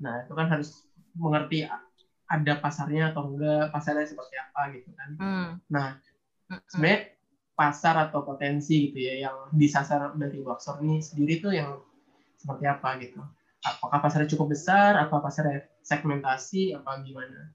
[0.00, 1.68] Nah, itu kan harus mengerti
[2.30, 5.10] ada pasarnya atau enggak, pasarnya seperti apa gitu kan.
[5.18, 5.48] Hmm.
[5.68, 5.88] Nah,
[6.70, 7.14] sebenarnya
[7.54, 11.76] pasar atau potensi gitu ya yang disasar dari workshop ini sendiri tuh yang
[12.40, 13.20] seperti apa gitu.
[13.60, 17.52] Apakah pasarnya cukup besar, apa pasarnya segmentasi, apa gimana?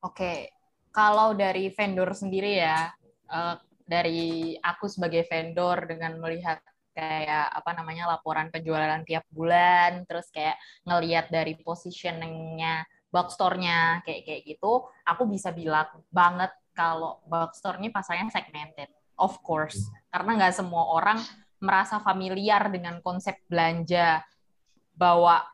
[0.00, 0.48] Oke,
[0.88, 2.88] kalau dari vendor sendiri ya,
[3.28, 10.28] uh, dari aku sebagai vendor dengan melihat kayak apa namanya laporan penjualan tiap bulan terus
[10.28, 17.60] kayak ngelihat dari positioningnya box store-nya kayak kayak gitu aku bisa bilang banget kalau box
[17.60, 21.20] store ini pasarnya segmented of course karena nggak semua orang
[21.62, 24.20] merasa familiar dengan konsep belanja
[24.92, 25.52] bawa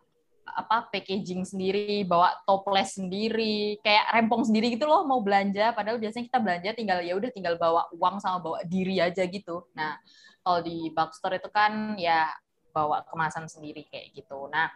[0.49, 5.77] apa packaging sendiri, bawa toples sendiri, kayak rempong sendiri gitu loh mau belanja.
[5.77, 9.69] Padahal biasanya kita belanja tinggal ya udah tinggal bawa uang sama bawa diri aja gitu.
[9.77, 10.01] Nah
[10.49, 12.33] kalau di bulk store itu kan ya
[12.73, 14.49] bawa kemasan sendiri kayak gitu.
[14.49, 14.73] Nah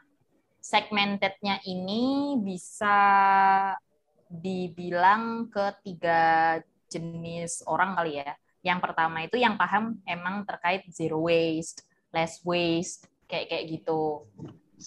[0.60, 3.00] segmentednya ini bisa
[4.28, 6.60] dibilang ke tiga
[6.92, 8.36] jenis orang kali ya.
[8.60, 14.28] Yang pertama itu yang paham emang terkait zero waste, less waste, kayak kayak gitu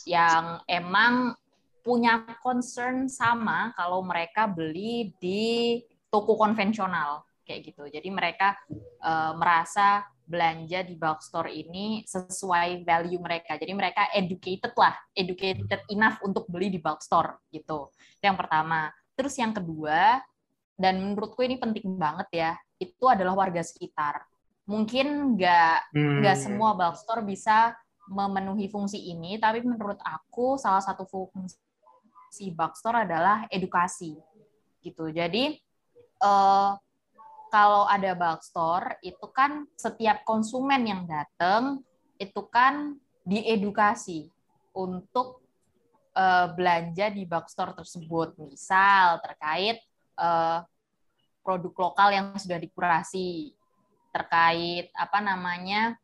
[0.05, 1.33] yang emang
[1.81, 5.81] punya concern sama kalau mereka beli di
[6.13, 7.89] toko konvensional kayak gitu.
[7.89, 8.53] Jadi mereka
[9.01, 13.55] uh, merasa belanja di bulk store ini sesuai value mereka.
[13.55, 17.93] Jadi mereka educated lah, educated enough untuk beli di bulk store gitu.
[17.93, 18.89] Itu yang pertama.
[19.15, 20.19] Terus yang kedua,
[20.75, 24.25] dan menurutku ini penting banget ya, itu adalah warga sekitar.
[24.65, 26.43] Mungkin nggak nggak hmm.
[26.43, 27.71] semua bulk store bisa
[28.09, 31.57] memenuhi fungsi ini, tapi menurut aku salah satu fungsi
[32.51, 34.19] Backstore adalah edukasi
[34.83, 35.07] gitu.
[35.07, 35.55] Jadi
[36.19, 36.75] uh,
[37.55, 41.79] kalau ada Backstore itu kan setiap konsumen yang datang
[42.19, 44.27] itu kan diedukasi
[44.75, 45.39] untuk
[46.19, 49.79] uh, belanja di Backstore tersebut, misal terkait
[50.19, 50.67] uh,
[51.47, 53.55] produk lokal yang sudah dikurasi,
[54.11, 55.95] terkait apa namanya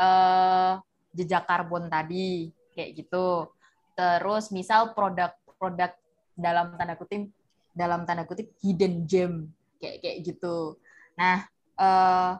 [0.00, 0.80] uh,
[1.12, 3.52] jejak karbon tadi kayak gitu.
[3.92, 5.92] Terus misal produk-produk
[6.40, 7.28] dalam tanda kutip
[7.76, 10.76] dalam tanda kutip hidden gem kayak kayak gitu.
[11.16, 11.48] Nah,
[11.80, 12.32] eh,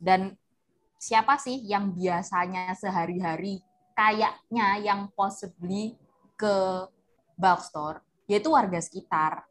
[0.00, 0.34] dan
[0.98, 3.62] siapa sih yang biasanya sehari-hari
[3.94, 5.94] kayaknya yang possibly
[6.34, 6.86] ke
[7.38, 9.46] bulk store yaitu warga sekitar.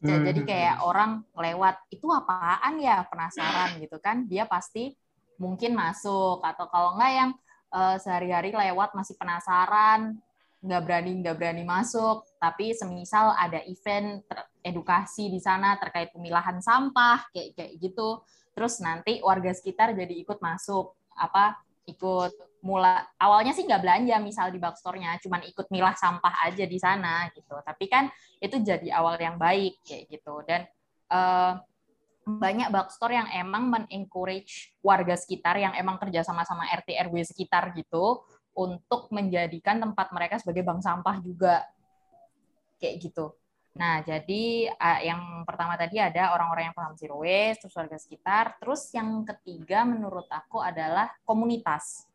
[0.00, 0.48] Jadi hmm.
[0.48, 4.96] kayak orang lewat itu apaan ya penasaran gitu kan dia pasti
[5.36, 7.30] mungkin masuk atau kalau enggak yang
[7.68, 10.16] uh, sehari-hari lewat masih penasaran,
[10.64, 12.24] nggak berani nggak berani masuk.
[12.40, 14.24] Tapi semisal ada event
[14.64, 18.24] edukasi di sana terkait pemilahan sampah kayak kayak gitu,
[18.56, 22.32] terus nanti warga sekitar jadi ikut masuk apa ikut
[22.64, 27.28] mulai awalnya sih nggak belanja misal di bookstore-nya cuman ikut milah sampah aja di sana
[27.32, 27.56] gitu.
[27.60, 28.08] Tapi kan
[28.40, 30.40] itu jadi awal yang baik kayak gitu.
[30.44, 30.64] Dan
[31.12, 31.60] uh,
[32.24, 38.22] banyak bookstore yang emang men-encourage warga sekitar yang emang kerja sama-sama RT RW sekitar gitu
[38.52, 41.64] untuk menjadikan tempat mereka sebagai bank sampah juga
[42.80, 43.36] kayak gitu.
[43.78, 44.66] Nah, jadi
[45.06, 49.86] yang pertama tadi ada orang-orang yang paham zero waste, terus warga sekitar, terus yang ketiga
[49.86, 52.10] menurut aku adalah komunitas.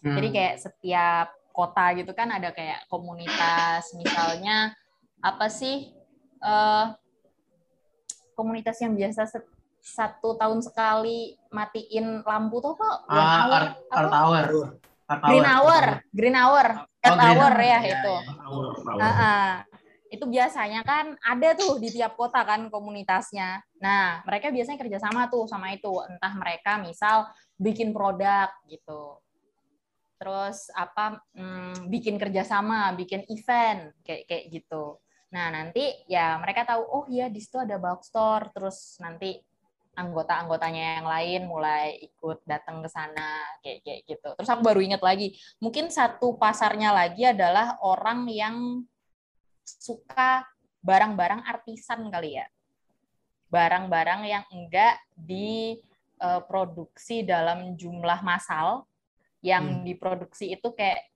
[0.00, 0.16] Hmm.
[0.16, 4.72] Jadi kayak setiap kota gitu kan ada kayak komunitas, misalnya
[5.20, 5.92] apa sih
[6.40, 6.96] uh,
[8.36, 9.28] komunitas yang biasa
[9.80, 13.62] satu tahun sekali matiin lampu tuh kok ah, hour,
[13.92, 14.46] art, hour.
[15.06, 18.14] Green hour, green hour, oh, green hour ya, ya itu.
[18.98, 19.06] Ya, ya.
[19.06, 19.54] Uh,
[20.16, 23.60] itu biasanya kan ada tuh di tiap kota kan komunitasnya.
[23.78, 25.92] Nah, mereka biasanya kerjasama tuh sama itu.
[26.08, 27.28] Entah mereka misal
[27.60, 29.20] bikin produk gitu.
[30.16, 34.96] Terus apa hmm, bikin kerjasama, bikin event kayak kayak gitu.
[35.36, 39.36] Nah, nanti ya mereka tahu, oh iya di situ ada store, terus nanti
[39.96, 44.28] anggota-anggotanya yang lain mulai ikut datang ke sana kayak kayak gitu.
[44.36, 48.56] Terus aku baru ingat lagi, mungkin satu pasarnya lagi adalah orang yang
[49.66, 50.46] suka
[50.80, 52.46] barang-barang artisan kali ya.
[53.50, 58.86] Barang-barang yang enggak diproduksi eh, dalam jumlah massal,
[59.44, 59.82] yang hmm.
[59.86, 61.06] diproduksi itu kayak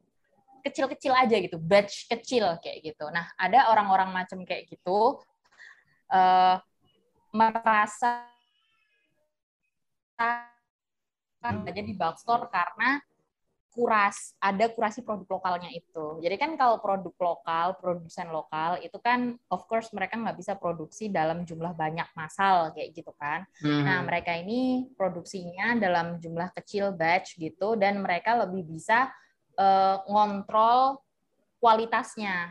[0.60, 3.08] kecil-kecil aja gitu, batch kecil kayak gitu.
[3.08, 5.16] Nah, ada orang-orang macam kayak gitu
[6.12, 6.56] uh,
[7.32, 8.28] merasa
[11.40, 13.00] aja di bulk store karena
[13.70, 16.18] kuras ada kurasi produk lokalnya itu.
[16.18, 21.06] Jadi kan kalau produk lokal, produsen lokal itu kan of course mereka nggak bisa produksi
[21.06, 23.46] dalam jumlah banyak massal kayak gitu kan.
[23.62, 23.86] Hmm.
[23.86, 29.08] Nah mereka ini produksinya dalam jumlah kecil batch gitu dan mereka lebih bisa
[29.54, 30.98] uh, ngontrol
[31.62, 32.50] kualitasnya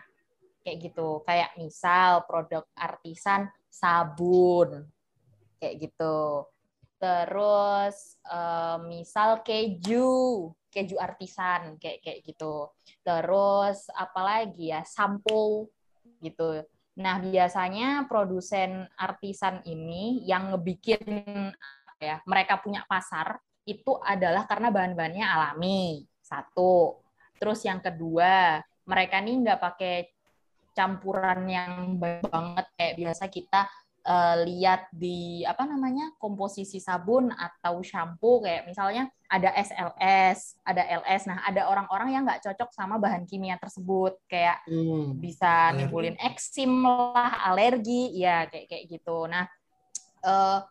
[0.64, 1.20] kayak gitu.
[1.28, 4.88] Kayak misal produk artisan sabun
[5.60, 6.48] kayak gitu.
[7.00, 12.70] Terus uh, misal keju, keju artisan kayak kayak gitu.
[13.02, 15.70] Terus apalagi ya sampo
[16.22, 16.64] gitu.
[17.00, 21.00] Nah, biasanya produsen artisan ini yang ngebikin
[22.00, 26.04] ya, mereka punya pasar itu adalah karena bahan-bahannya alami.
[26.20, 27.02] Satu.
[27.40, 29.96] Terus yang kedua, mereka nih nggak pakai
[30.76, 33.68] campuran yang banget kayak biasa kita
[34.06, 41.30] uh, lihat di apa namanya komposisi sabun atau shampoo kayak misalnya ada SLS, ada LS.
[41.30, 45.22] Nah, ada orang-orang yang nggak cocok sama bahan kimia tersebut kayak hmm.
[45.22, 49.30] bisa nimbulin eksim lah, alergi, ya kayak kayak gitu.
[49.30, 49.46] Nah,
[50.26, 50.66] uh,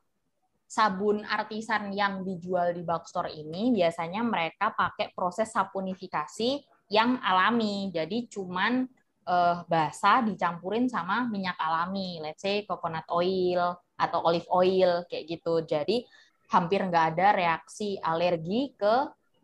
[0.68, 6.60] sabun artisan yang dijual di bookstore ini biasanya mereka pakai proses saponifikasi
[6.92, 7.88] yang alami.
[7.94, 8.84] Jadi cuman
[9.28, 15.62] uh, basah dicampurin sama minyak alami, let's say coconut oil atau olive oil kayak gitu.
[15.68, 16.08] Jadi
[16.48, 18.94] hampir nggak ada reaksi alergi ke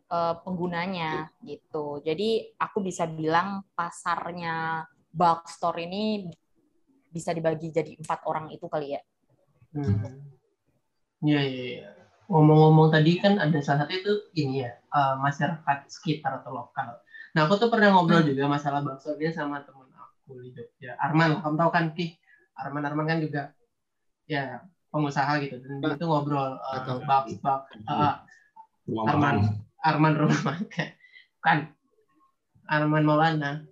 [0.09, 2.01] uh, penggunanya gitu.
[2.01, 4.83] Jadi aku bisa bilang pasarnya
[5.13, 6.27] bulk store ini
[7.13, 9.01] bisa dibagi jadi empat orang itu kali ya.
[9.71, 10.35] Hmm.
[11.23, 11.89] Iya, iya, iya.
[12.25, 17.04] Ngomong-ngomong tadi kan ada salah satu itu ini ya, uh, masyarakat sekitar atau lokal.
[17.35, 18.31] Nah, aku tuh pernah ngobrol hmm.
[18.31, 20.95] juga masalah bakso dia sama temen aku di Jogja.
[20.95, 22.15] Arman, kamu tahu kan Ki?
[22.55, 23.51] Arman Arman kan juga
[24.23, 25.59] ya pengusaha gitu.
[25.59, 28.23] Dan dia tuh ngobrol uh, bak bak uh,
[28.87, 29.51] Arman
[29.83, 30.55] Arman rumah
[31.43, 31.75] kan
[32.71, 33.67] Arman Maulana.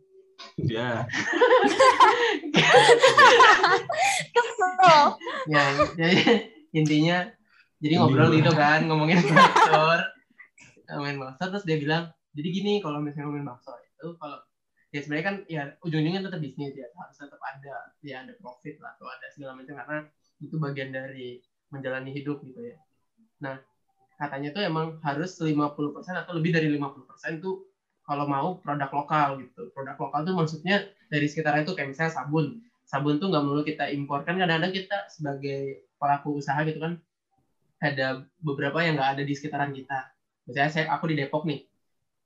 [0.60, 1.08] Ya.
[5.48, 5.64] ya,
[5.96, 6.20] jadi
[6.76, 7.32] intinya
[7.80, 10.04] jadi ngobrol gitu kan ngomongin bakso
[10.92, 14.42] ngomongin bakso terus dia bilang jadi gini kalau misalnya ngomongin bakso itu kalau
[14.94, 17.76] ya sebenarnya kan ya ujung-ujungnya tetap bisnis ya harus tetap ada
[18.06, 19.98] ya ada profit lah atau ada segala macam karena
[20.38, 21.42] itu bagian dari
[21.74, 22.78] menjalani hidup gitu ya.
[23.42, 23.58] Nah
[24.22, 25.58] katanya tuh emang harus 50%
[26.14, 27.66] atau lebih dari 50% tuh
[28.06, 29.74] kalau mau produk lokal gitu.
[29.74, 32.62] Produk lokal tuh maksudnya dari sekitar itu kayak misalnya sabun.
[32.86, 34.22] Sabun tuh nggak melulu kita impor.
[34.22, 37.02] Kan kadang-kadang kita sebagai pelaku usaha gitu kan
[37.82, 40.14] ada beberapa yang nggak ada di sekitaran kita.
[40.46, 41.66] Misalnya saya aku di Depok nih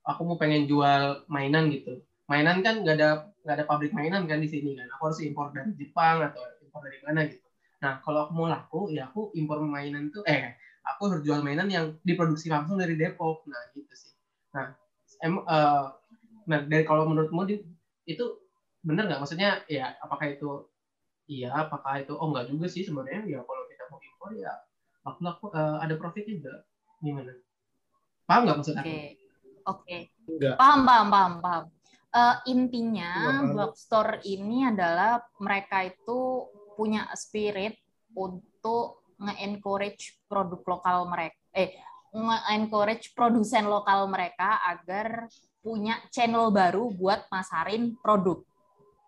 [0.08, 2.00] aku mau pengen jual mainan gitu.
[2.28, 4.88] Mainan kan nggak ada nggak ada pabrik mainan kan di sini kan.
[4.96, 7.44] Aku harus impor dari Jepang atau impor dari mana gitu.
[7.84, 11.68] Nah kalau aku mau laku ya aku impor mainan tuh eh aku harus jual mainan
[11.68, 13.44] yang diproduksi langsung dari Depok.
[13.44, 14.16] Nah gitu sih.
[14.56, 14.72] Nah
[15.20, 15.92] em uh,
[16.48, 17.44] nah dari kalau menurutmu
[18.08, 18.24] itu
[18.80, 19.20] benar nggak?
[19.20, 20.64] Maksudnya ya apakah itu
[21.28, 23.28] iya apakah itu oh nggak juga sih sebenarnya.
[23.28, 24.52] Ya kalau kita mau impor ya
[25.04, 26.64] aku laku uh, ada profit juga.
[27.04, 27.32] Gimana?
[28.24, 28.88] Paham nggak maksud aku?
[28.88, 29.27] Okay.
[29.68, 30.56] Oke, okay.
[30.56, 31.64] paham, paham, paham, paham.
[32.08, 37.76] Uh, intinya bookstore ini adalah mereka itu punya spirit
[38.16, 41.76] untuk nge-encourage produk lokal mereka, eh
[42.16, 45.28] nge-encourage produsen lokal mereka agar
[45.60, 48.40] punya channel baru buat masarin produk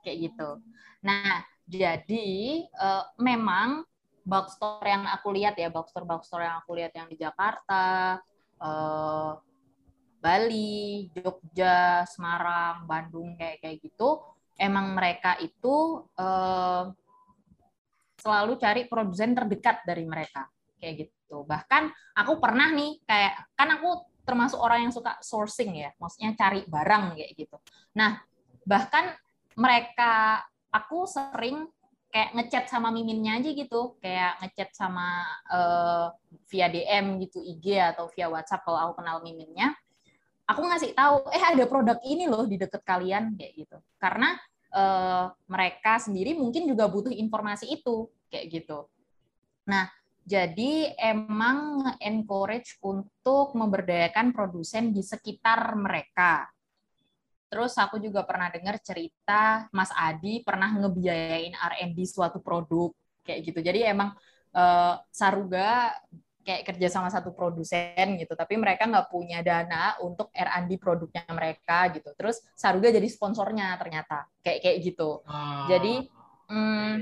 [0.04, 0.60] kayak gitu.
[1.00, 3.88] Nah, jadi uh, memang
[4.26, 8.18] bookstore yang aku lihat ya, bookstore bookstore yang aku lihat yang di Jakarta,
[8.60, 9.40] uh,
[10.20, 14.20] Bali, Jogja, Semarang, Bandung kayak kayak gitu,
[14.60, 16.84] emang mereka itu eh,
[18.20, 20.44] selalu cari produsen terdekat dari mereka
[20.76, 21.48] kayak gitu.
[21.48, 21.88] Bahkan
[22.20, 27.16] aku pernah nih kayak kan aku termasuk orang yang suka sourcing ya, maksudnya cari barang
[27.16, 27.56] kayak gitu.
[27.96, 28.20] Nah,
[28.68, 29.16] bahkan
[29.56, 31.66] mereka aku sering
[32.12, 36.12] kayak ngechat sama miminnya aja gitu, kayak ngechat sama uh,
[36.52, 39.72] via DM gitu IG atau via WhatsApp kalau aku kenal miminnya
[40.50, 43.78] aku ngasih tahu eh ada produk ini loh di deket kalian kayak gitu.
[44.02, 44.34] Karena
[44.74, 48.90] uh, mereka sendiri mungkin juga butuh informasi itu kayak gitu.
[49.70, 49.86] Nah
[50.26, 56.50] jadi emang encourage untuk memberdayakan produsen di sekitar mereka.
[57.50, 62.94] Terus aku juga pernah dengar cerita Mas Adi pernah ngebiayain R&D suatu produk
[63.26, 63.58] kayak gitu.
[63.58, 64.14] Jadi emang
[64.54, 65.90] uh, Saruga
[66.50, 71.86] kayak kerja sama satu produsen gitu tapi mereka nggak punya dana untuk R&D produknya mereka
[71.94, 72.10] gitu.
[72.18, 75.22] Terus Saruga jadi sponsornya ternyata kayak kayak gitu.
[75.30, 75.70] Ah.
[75.70, 76.10] jadi
[76.50, 76.92] hmm,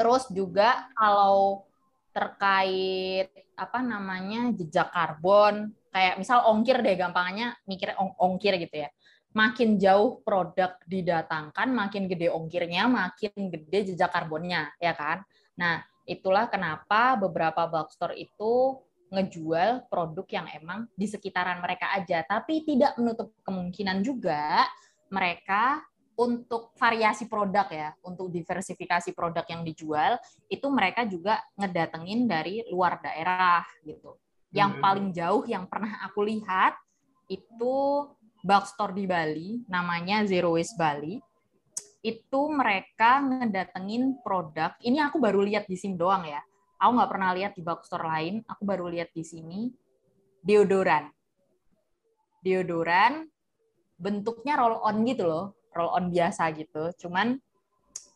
[0.00, 1.68] terus juga kalau
[2.16, 3.28] terkait
[3.60, 8.90] apa namanya jejak karbon kayak misal ongkir deh gampangnya mikir ong ongkir gitu ya.
[9.36, 15.28] Makin jauh produk didatangkan makin gede ongkirnya makin gede jejak karbonnya ya kan?
[15.60, 18.78] Nah Itulah kenapa beberapa bulk store itu
[19.10, 24.66] ngejual produk yang emang di sekitaran mereka aja, tapi tidak menutup kemungkinan juga
[25.10, 25.82] mereka
[26.16, 30.16] untuk variasi produk ya, untuk diversifikasi produk yang dijual,
[30.48, 34.16] itu mereka juga ngedatengin dari luar daerah gitu.
[34.50, 34.82] Yang hmm.
[34.82, 36.72] paling jauh yang pernah aku lihat
[37.28, 37.74] itu
[38.46, 41.20] Bookstore di Bali, namanya Zero Waste Bali.
[42.06, 46.38] Itu mereka ngedatengin produk, ini aku baru lihat di sini doang ya.
[46.78, 49.74] Aku nggak pernah lihat di Bookstore lain, aku baru lihat di sini.
[50.46, 51.10] Deodoran.
[52.46, 53.26] Deodoran
[53.98, 56.94] bentuknya roll on gitu loh roll on biasa gitu.
[57.04, 57.36] Cuman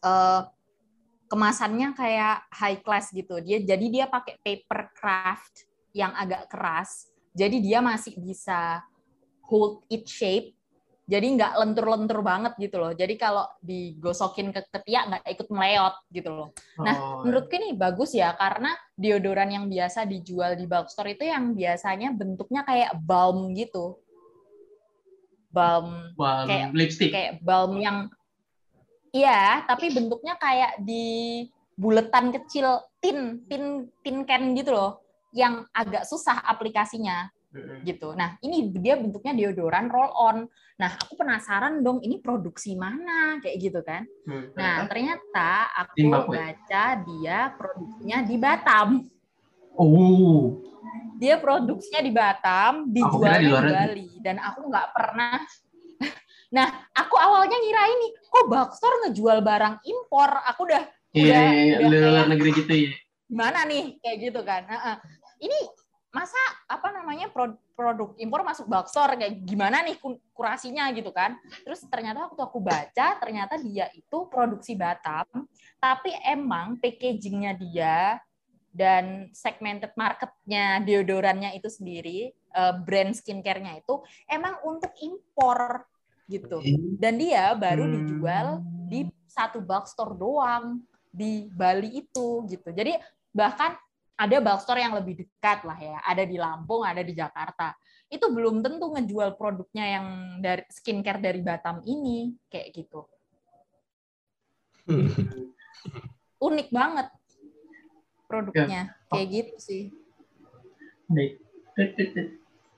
[0.01, 0.43] uh,
[1.29, 3.37] kemasannya kayak high class gitu.
[3.45, 7.13] Dia jadi dia pakai paper craft yang agak keras.
[7.37, 8.81] Jadi dia masih bisa
[9.45, 10.57] hold it shape.
[11.11, 12.95] Jadi nggak lentur-lentur banget gitu loh.
[12.95, 16.49] Jadi kalau digosokin ke ketiak nggak ikut meleot gitu loh.
[16.79, 17.27] Nah, oh.
[17.27, 22.15] menurutku ini bagus ya karena deodoran yang biasa dijual di bulk store itu yang biasanya
[22.15, 23.99] bentuknya kayak balm gitu
[25.51, 28.07] balm, balm kayak lipstick kayak balm yang
[29.11, 35.03] iya tapi bentuknya kayak di buletan kecil tin tin tin can gitu loh
[35.35, 37.31] yang agak susah aplikasinya
[37.83, 38.15] gitu.
[38.15, 40.39] Nah ini dia bentuknya deodoran roll on.
[40.79, 44.07] Nah aku penasaran dong ini produksi mana kayak gitu kan.
[44.27, 44.55] Hmm.
[44.55, 48.89] Nah ternyata aku baca dia produksinya di Batam.
[49.75, 50.71] Oh
[51.21, 55.37] dia produksinya di Batam, dijual di, di Bali, dan aku nggak pernah.
[56.57, 60.33] nah, aku awalnya ngira ini, kok Baxter ngejual barang impor?
[60.49, 60.81] Aku udah
[61.11, 62.95] Iya, iya, iya luar negeri gitu ya.
[63.27, 64.63] Gimana nih kayak gitu kan?
[64.71, 65.03] Nah,
[65.43, 65.59] ini
[66.11, 69.99] masa apa namanya produk impor masuk Baxter kayak gimana nih
[70.35, 71.39] kurasinya gitu kan?
[71.63, 75.27] Terus ternyata waktu aku baca ternyata dia itu produksi Batam,
[75.79, 78.19] tapi emang packagingnya dia
[78.71, 83.99] dan segmented marketnya deodorannya itu sendiri uh, brand skincare-nya itu
[84.31, 85.87] emang untuk impor
[86.31, 86.63] gitu
[87.03, 87.93] dan dia baru hmm.
[87.99, 88.47] dijual
[88.87, 90.79] di satu store doang
[91.11, 93.03] di Bali itu gitu jadi
[93.35, 93.75] bahkan
[94.21, 97.73] ada bulk store yang lebih dekat lah ya ada di Lampung ada di Jakarta.
[98.11, 100.07] Itu belum tentu ngejual produknya yang
[100.45, 103.07] dari skincare dari Batam ini kayak gitu.
[106.43, 107.09] Unik banget
[108.29, 109.09] produknya ya.
[109.09, 109.11] oh.
[109.17, 109.83] kayak gitu sih.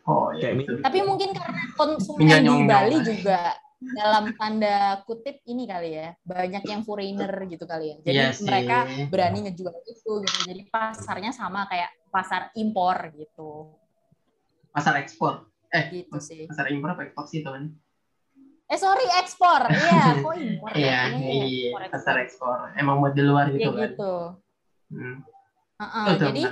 [0.02, 0.50] Oh ya
[0.82, 6.82] tapi mungkin karena konsumen di Bali juga dalam tanda kutip ini kali ya banyak yang
[6.86, 7.96] foreigner gitu kali ya.
[8.06, 8.78] Jadi ya mereka
[9.10, 10.38] berani ngejual itu gitu.
[10.46, 13.74] Jadi pasarnya sama kayak pasar impor gitu.
[14.70, 15.50] Pasar ekspor.
[15.72, 16.46] Eh gitu sih.
[16.46, 17.74] pasar impor apa ekspor sih teman?
[18.70, 19.68] Eh sorry ekspor.
[19.68, 22.72] Iya kok impor iya iya pasar ekspor.
[22.78, 23.82] emang buat di luar gitu ya, kan?
[23.90, 24.14] gitu.
[24.92, 25.16] Hmm.
[25.82, 26.42] Uh -uh, oh, jadi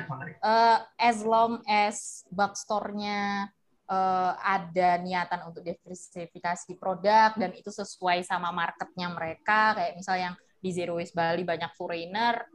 [0.41, 3.53] Uh, as long as bookstore-nya
[3.91, 10.35] uh, ada niatan untuk diversifikasi produk dan itu sesuai sama marketnya mereka, kayak misal yang
[10.63, 12.47] di Zero Waste Bali banyak foreigner,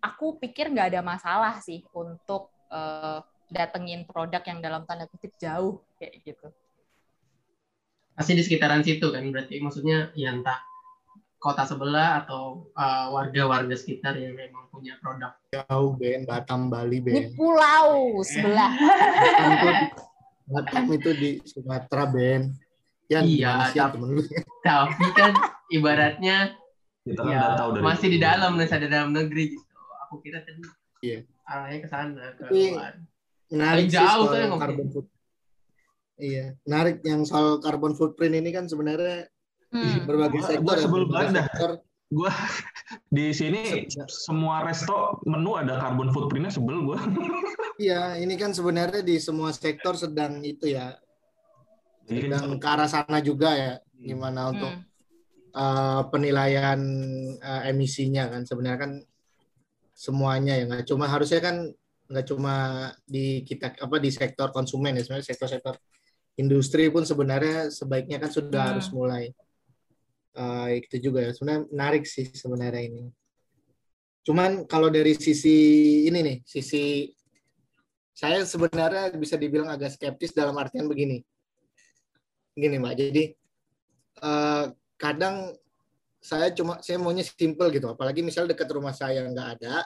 [0.00, 3.20] aku pikir nggak ada masalah sih untuk uh,
[3.52, 6.48] datengin produk yang dalam tanda kutip jauh kayak gitu.
[8.14, 10.62] Pasti di sekitaran situ kan berarti maksudnya ya entah
[11.40, 15.32] kota sebelah atau uh, warga-warga sekitar yang memang punya produk.
[15.50, 17.16] Jauh Ben, Batam, Bali Ben.
[17.16, 18.76] Di pulau sebelah.
[20.50, 22.50] Batam itu di Sumatera Ben.
[23.10, 24.22] Ya, iya, tapi,
[24.62, 25.34] tapi kan
[25.66, 26.54] ibaratnya
[27.02, 29.78] kita kan ya, tahu dari masih di dalam masih ada dalam negeri gitu.
[30.06, 30.62] Aku kira tadi
[31.02, 31.26] iya.
[31.42, 32.94] arahnya ke sana ke luar.
[33.50, 35.06] Menarik jauh tuh yang carbon foot.
[36.20, 39.26] Iya, menarik yang soal carbon footprint ini kan sebenarnya
[39.70, 40.02] Hmm.
[40.02, 40.66] Berbagai sektor.
[40.66, 41.46] Gua ya, sebel banget
[42.10, 42.30] Gua
[43.16, 46.98] di sini semua resto menu ada carbon footprintnya sebel gue.
[47.80, 51.00] Iya, ini kan sebenarnya di semua sektor sedang itu ya,
[52.04, 54.84] sedang ke arah sana juga ya, gimana untuk hmm.
[55.56, 56.76] uh, penilaian
[57.40, 58.92] uh, emisinya kan sebenarnya kan
[59.96, 61.72] semuanya ya nggak cuma harusnya kan
[62.08, 62.54] nggak cuma
[63.08, 65.80] di kita apa di sektor konsumen ya sebenarnya sektor-sektor
[66.40, 68.70] industri pun sebenarnya sebaiknya kan sudah hmm.
[68.76, 69.24] harus mulai
[70.36, 71.30] uh, itu juga ya.
[71.34, 73.04] Sebenarnya menarik sih sebenarnya ini.
[74.20, 75.56] Cuman kalau dari sisi
[76.06, 77.08] ini nih sisi
[78.12, 81.24] saya sebenarnya bisa dibilang agak skeptis dalam artian begini.
[82.52, 82.94] Gini mbak.
[83.00, 83.24] Jadi
[84.20, 84.68] uh,
[85.00, 85.56] kadang
[86.20, 87.88] saya cuma saya maunya simple gitu.
[87.88, 89.80] Apalagi misal dekat rumah saya nggak ada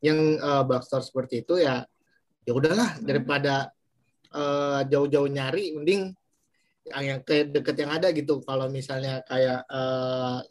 [0.00, 1.84] yang uh, bookstore seperti itu ya
[2.48, 2.96] ya udahlah.
[3.04, 3.68] Daripada
[4.32, 6.16] uh, jauh-jauh nyari mending
[6.88, 10.42] yang, yang kayak deket yang ada gitu kalau misalnya kayak uh,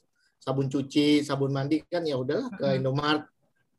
[0.41, 3.27] sabun cuci sabun mandi kan ya udahlah ke Indomaret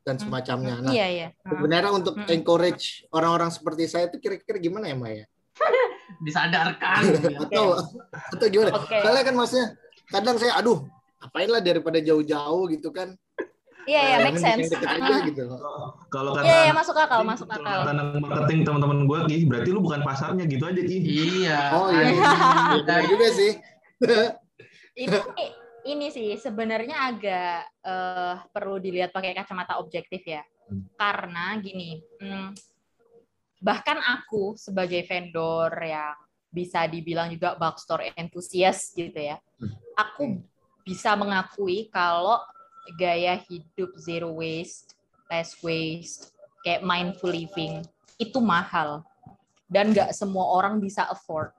[0.03, 0.83] dan semacamnya.
[0.83, 1.27] Nah, iya, iya.
[1.47, 5.25] sebenarnya untuk encourage orang-orang seperti saya itu kira-kira gimana ya Maya?
[6.25, 7.01] disadarkan
[7.47, 7.79] atau
[8.11, 9.01] atau gimana okay.
[9.01, 9.67] soalnya kan maksudnya
[10.11, 10.85] kadang saya aduh
[11.23, 13.15] apain lah daripada jauh-jauh gitu kan
[13.83, 14.71] Iya, iya, make sense.
[14.71, 15.43] gitu.
[16.07, 17.79] Kalau kata Iya, iya, masuk akal, masuk akal.
[17.83, 20.97] Kata marketing teman-teman gue, Ki, berarti lu bukan pasarnya gitu aja, Ki.
[21.03, 21.59] Iya.
[21.75, 22.07] Oh iya.
[22.79, 23.51] Iya juga sih.
[25.03, 25.17] ini
[25.83, 30.43] ini sih sebenarnya agak uh, perlu dilihat pakai kacamata objektif ya.
[30.67, 30.87] Hmm.
[30.95, 32.55] Karena gini, hmm,
[33.59, 36.15] bahkan aku sebagai vendor yang
[36.53, 39.73] bisa dibilang juga bookstore enthusiast gitu ya, hmm.
[39.97, 40.23] aku
[40.85, 42.39] bisa mengakui kalau
[42.99, 44.95] gaya hidup zero waste,
[45.31, 47.83] less waste, kayak mindful living
[48.21, 49.03] itu mahal
[49.67, 51.51] dan nggak semua orang bisa afford.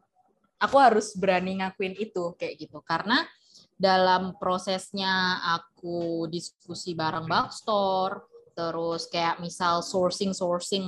[0.63, 3.27] Aku harus berani ngakuin itu kayak gitu karena
[3.75, 10.87] dalam prosesnya aku diskusi bareng Bookstore, terus kayak misal sourcing sourcing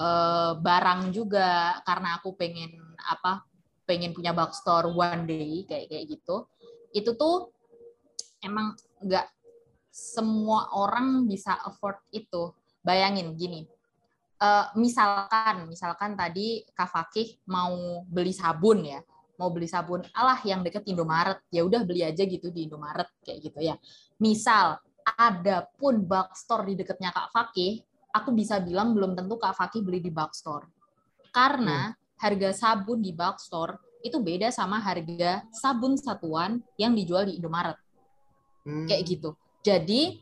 [0.00, 3.44] uh, barang juga karena aku pengen apa
[3.84, 6.48] pengen punya Bookstore one day kayak kayak gitu.
[6.96, 7.52] Itu tuh
[8.40, 8.72] emang
[9.04, 9.26] nggak
[9.94, 12.50] semua orang bisa afford itu.
[12.82, 13.64] Bayangin gini,
[14.42, 19.00] uh, misalkan misalkan tadi Kak Fakih mau beli sabun ya,
[19.38, 23.38] mau beli sabun, alah yang deket Indomaret, ya udah beli aja gitu di Indomaret kayak
[23.40, 23.78] gitu ya.
[24.18, 27.80] Misal ada pun bookstore di deketnya Kak Fakih,
[28.12, 30.68] aku bisa bilang belum tentu Kak Fakih beli di bookstore.
[31.32, 32.20] Karena hmm.
[32.20, 37.80] harga sabun di bookstore itu beda sama harga sabun satuan yang dijual di Indomaret.
[38.68, 38.84] Hmm.
[38.84, 39.30] Kayak gitu.
[39.64, 40.20] Jadi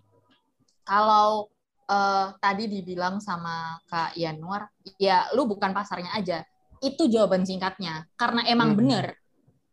[0.86, 1.50] kalau
[1.90, 4.70] uh, tadi dibilang sama Kak Yanuar,
[5.02, 6.46] ya lu bukan pasarnya aja.
[6.78, 8.06] Itu jawaban singkatnya.
[8.14, 8.78] Karena emang hmm.
[8.78, 9.06] bener.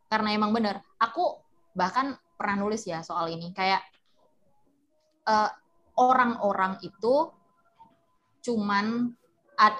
[0.09, 0.81] Karena emang bener.
[0.97, 1.38] Aku
[1.77, 3.53] bahkan pernah nulis ya soal ini.
[3.53, 3.85] Kayak
[5.29, 5.49] eh,
[6.01, 7.29] orang-orang itu
[8.39, 9.13] cuman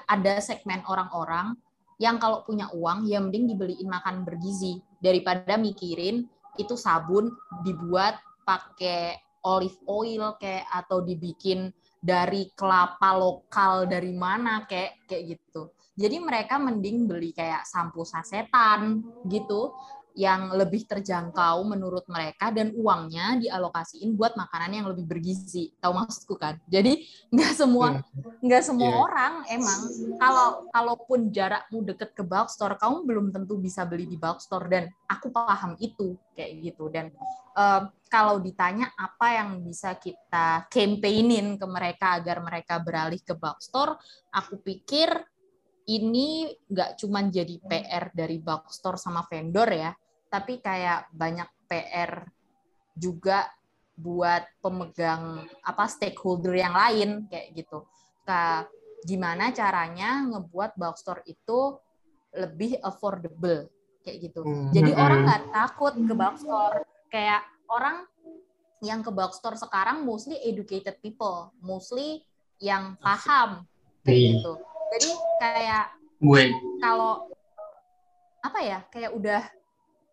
[0.06, 1.56] ada segmen orang-orang
[1.96, 6.28] yang kalau punya uang ya mending dibeliin makan bergizi daripada mikirin
[6.60, 7.32] itu sabun
[7.64, 15.72] dibuat pakai olive oil kayak atau dibikin dari kelapa lokal dari mana kayak kayak gitu.
[16.00, 19.76] Jadi mereka mending beli kayak sampo sasetan gitu
[20.18, 25.70] yang lebih terjangkau menurut mereka dan uangnya dialokasiin buat makanan yang lebih bergizi.
[25.78, 26.58] Tahu maksudku kan?
[26.66, 28.02] Jadi nggak semua iya.
[28.42, 29.02] nggak semua yeah.
[29.04, 29.80] orang emang
[30.18, 34.66] kalau kalaupun jarakmu deket ke bulk store, kamu belum tentu bisa beli di bulk store
[34.66, 37.14] dan aku paham itu kayak gitu dan
[37.54, 43.62] uh, kalau ditanya apa yang bisa kita campaignin ke mereka agar mereka beralih ke bulk
[43.62, 43.94] store,
[44.34, 45.14] aku pikir
[45.90, 49.90] ini nggak cuma jadi PR dari bulk store sama vendor ya,
[50.30, 52.22] tapi kayak banyak PR
[52.94, 53.50] juga
[53.98, 57.84] buat pemegang apa stakeholder yang lain kayak gitu.
[58.22, 58.70] Ka,
[59.02, 61.76] gimana caranya ngebuat bulk store itu
[62.36, 63.66] lebih affordable
[64.06, 64.46] kayak gitu.
[64.46, 64.70] Hmm.
[64.70, 66.86] Jadi orang nggak takut ke bulk store.
[67.10, 68.06] Kayak orang
[68.80, 72.24] yang ke bookstore sekarang mostly educated people, mostly
[72.60, 73.64] yang paham
[74.04, 74.30] kayak iya.
[74.36, 74.52] gitu.
[74.90, 75.86] Jadi kayak
[76.20, 76.44] gue
[76.82, 77.30] kalau
[78.40, 79.42] apa ya, kayak udah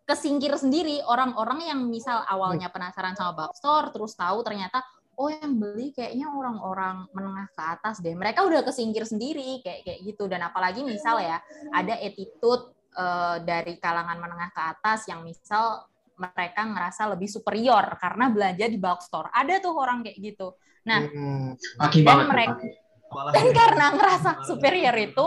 [0.07, 4.79] kesingkir sendiri orang-orang yang misal awalnya penasaran sama bookstore terus tahu ternyata
[5.17, 8.13] oh yang beli kayaknya orang-orang menengah ke atas deh.
[8.13, 11.41] Mereka udah kesingkir sendiri kayak kayak gitu dan apalagi misal ya
[11.73, 18.29] ada attitude uh, dari kalangan menengah ke atas yang misal mereka ngerasa lebih superior karena
[18.29, 19.29] belanja di bulk store.
[19.33, 20.53] Ada tuh orang kayak gitu.
[20.87, 21.59] Nah, hmm,
[22.05, 22.63] dan mereka
[23.07, 25.25] dan karena ngerasa superior itu,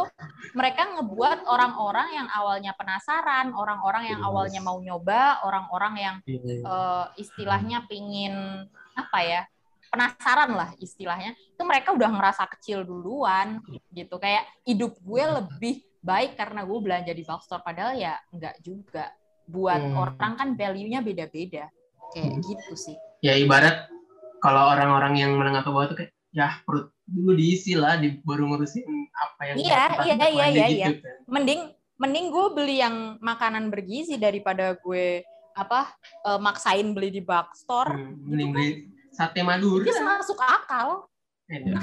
[0.52, 6.16] mereka ngebuat orang-orang yang awalnya penasaran, orang-orang yang awalnya mau nyoba, orang-orang yang
[6.64, 9.42] uh, istilahnya pingin apa ya,
[9.88, 14.20] penasaran lah istilahnya, itu mereka udah ngerasa kecil duluan gitu.
[14.20, 19.08] Kayak hidup gue lebih baik karena gue belanja di bulk store, padahal ya enggak juga
[19.50, 19.98] buat hmm.
[19.98, 21.66] orang kan value-nya beda-beda
[22.14, 22.42] kayak hmm.
[22.46, 23.90] gitu sih ya ibarat
[24.38, 28.46] kalau orang-orang yang menengah ke bawah tuh kayak ya perut dulu diisi lah di baru
[28.46, 30.88] ngurusin apa yang iya iya iya iya iya
[31.26, 35.26] mending mending gue beli yang makanan bergizi daripada gue
[35.58, 35.90] apa
[36.24, 38.68] uh, maksain beli di bookstore hmm, mending beli
[39.10, 41.10] sate madura itu masuk akal
[41.50, 41.76] iya.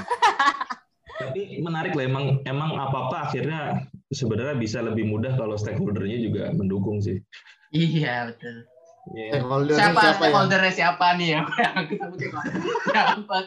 [1.21, 6.43] tapi menarik lah emang emang apa apa akhirnya sebenarnya bisa lebih mudah kalau stakeholdernya juga
[6.55, 7.19] mendukung sih
[7.71, 8.55] Iya betul.
[9.15, 9.31] Yeah.
[9.39, 10.75] Stakeholder siapa, siapa stakeholdernya ya?
[10.75, 11.45] siapa nih yang
[12.91, 13.37] siapa?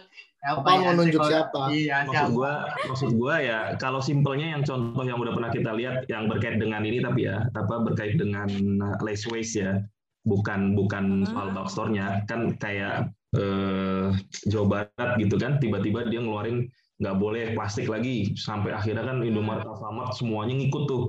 [0.40, 1.61] Siapa ya, mau nunjuk siapa?
[1.68, 2.33] Iya, maksud siapa?
[2.33, 2.53] gua,
[2.88, 6.81] maksud gua ya kalau simpelnya yang contoh yang udah pernah kita lihat yang berkait dengan
[6.81, 8.48] ini tapi ya apa berkait dengan
[8.81, 9.85] uh, less waste ya,
[10.24, 11.29] bukan bukan hmm.
[11.29, 14.09] soal bookstore-nya kan kayak eh,
[14.48, 16.68] Jawa Barat gitu kan tiba-tiba dia ngeluarin
[17.00, 21.05] nggak boleh plastik lagi sampai akhirnya kan Indomaret Alfamart semuanya ngikut tuh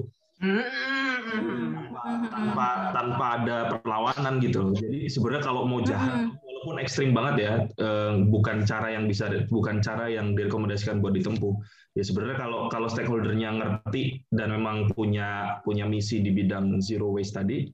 [2.32, 6.32] tanpa tanpa ada perlawanan gitu Jadi sebenarnya kalau mau jahat
[6.62, 11.58] walaupun ekstrim banget ya, eh, bukan cara yang bisa bukan cara yang direkomendasikan buat ditempuh.
[11.98, 17.42] Ya sebenarnya kalau kalau stakeholdernya ngerti dan memang punya punya misi di bidang zero waste
[17.42, 17.66] tadi,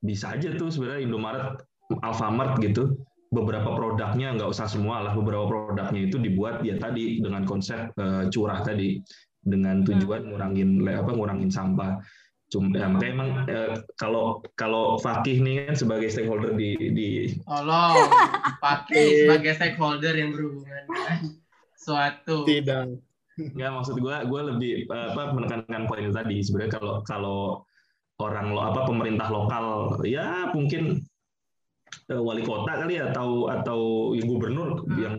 [0.00, 1.60] bisa aja tuh sebenarnya Indomaret,
[2.00, 2.96] Alfamart gitu
[3.30, 8.26] beberapa produknya nggak usah semua lah beberapa produknya itu dibuat ya tadi dengan konsep uh,
[8.26, 8.98] curah tadi
[9.38, 12.02] dengan tujuan ngurangin apa ngurangin sampah
[12.50, 17.08] Cuma ya, makanya emang eh, kalau kalau Fakih nih kan sebagai stakeholder di di
[17.46, 18.10] Tolong
[18.58, 21.18] Fakih sebagai stakeholder yang berhubungan dengan
[21.78, 22.42] suatu.
[22.42, 22.86] Tidak.
[23.54, 26.36] Ya maksud gue gue lebih apa menekankan poin itu tadi.
[26.42, 27.40] Sebenarnya kalau kalau
[28.18, 31.06] orang lo apa pemerintah lokal ya mungkin
[32.10, 33.80] uh, wali kota kali ya atau atau
[34.18, 34.98] ya, gubernur hmm.
[34.98, 35.14] yang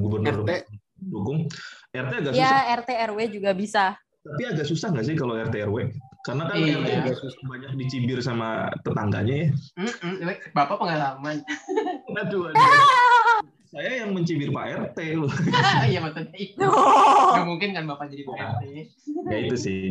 [0.00, 0.64] gubernur RT.
[1.12, 1.44] dukung.
[1.92, 2.62] RT agak ya, susah.
[2.64, 3.84] Ya RT RW juga bisa.
[4.24, 5.92] Tapi agak susah nggak sih kalau RT RW
[6.24, 6.80] karena kan iya.
[6.80, 9.48] RT banyak dicibir sama tetangganya ya.
[9.76, 10.34] Mm -mm.
[10.56, 11.44] Bapak pengalaman.
[12.20, 12.56] aduh, aduh.
[13.74, 15.28] Saya yang mencibir Pak RT loh.
[15.90, 16.64] Iya maksudnya itu.
[16.64, 17.36] Oh.
[17.36, 18.62] Gak mungkin kan Bapak jadi Pak RT.
[19.28, 19.82] Ya itu sih.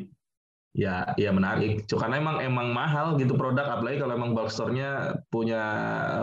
[0.74, 1.86] Ya, ya menarik.
[1.86, 5.62] Karena emang emang mahal gitu produk, apalagi kalau emang bulk store-nya punya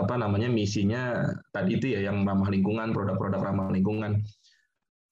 [0.03, 1.23] apa namanya misinya
[1.55, 4.19] tadi itu ya yang ramah lingkungan, produk-produk ramah lingkungan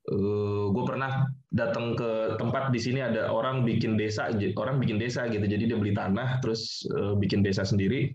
[0.10, 1.12] uh, eh, gue pernah
[1.50, 5.42] datang ke tempat di sini ada orang bikin desa orang bikin desa gitu.
[5.42, 8.14] Jadi dia beli tanah terus uh, bikin desa sendiri.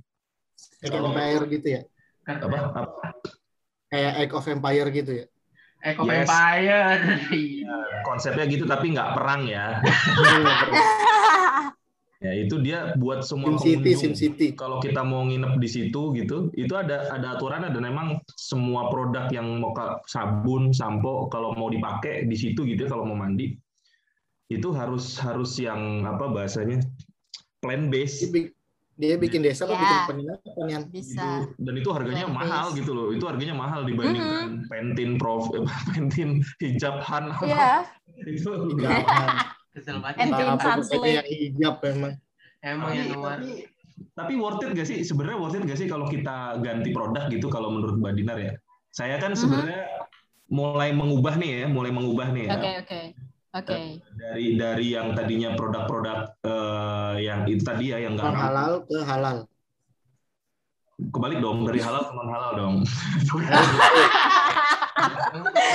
[0.87, 1.83] Egg of Empire gitu ya?
[2.31, 3.09] Apa, apa?
[3.91, 5.27] kayak Egg of Empire gitu ya?
[5.85, 6.27] Egg of yes.
[6.27, 6.99] Empire.
[7.35, 9.81] Iya, konsepnya gitu tapi nggak perang ya
[12.25, 14.57] Ya itu dia buat semua Sim City, Sim City.
[14.57, 19.29] Kalau kita mau nginep di situ gitu, itu ada ada aturan dan memang semua produk
[19.29, 19.77] yang mau
[20.09, 23.53] sabun, sampo kalau mau dipakai di situ gitu kalau mau mandi
[24.49, 26.81] itu harus harus yang apa bahasanya
[27.61, 28.33] plan base.
[28.95, 29.75] Dia bikin desa ya.
[29.75, 31.45] bikin penginapan yang bisa.
[31.45, 31.61] Gitu.
[31.61, 32.79] Dan itu harganya plan mahal base.
[32.81, 33.07] gitu loh.
[33.11, 34.71] Itu harganya mahal dibandingkan mm -hmm.
[34.73, 35.51] Pentin Prof
[35.93, 37.37] Pentin hijab Han.
[37.45, 37.85] Iya.
[38.33, 38.49] itu
[39.75, 40.31] Kesel banget.
[40.31, 41.19] Entin Sunsley.
[41.19, 42.15] yang hijab emang.
[42.63, 43.43] Emang yang luar.
[43.43, 43.67] Tapi,
[44.15, 45.03] tapi worth it gak sih?
[45.03, 48.55] Sebenarnya worth it gak sih kalau kita ganti produk gitu kalau menurut Mbak Dinar ya?
[48.95, 49.41] Saya kan mhm.
[49.43, 50.55] sebenarnya uh -huh.
[50.55, 52.53] mulai mengubah nih ya, mulai mengubah nih ya.
[52.55, 52.87] Oke, okay, oke.
[52.87, 53.05] Okay.
[53.55, 53.71] Oke.
[53.71, 53.87] Okay.
[54.19, 59.47] Dari dari yang tadinya produk-produk uh, yang itu tadi ya yang nggak halal ke halal.
[61.15, 62.77] Kebalik dong dari halal ke non halal dong.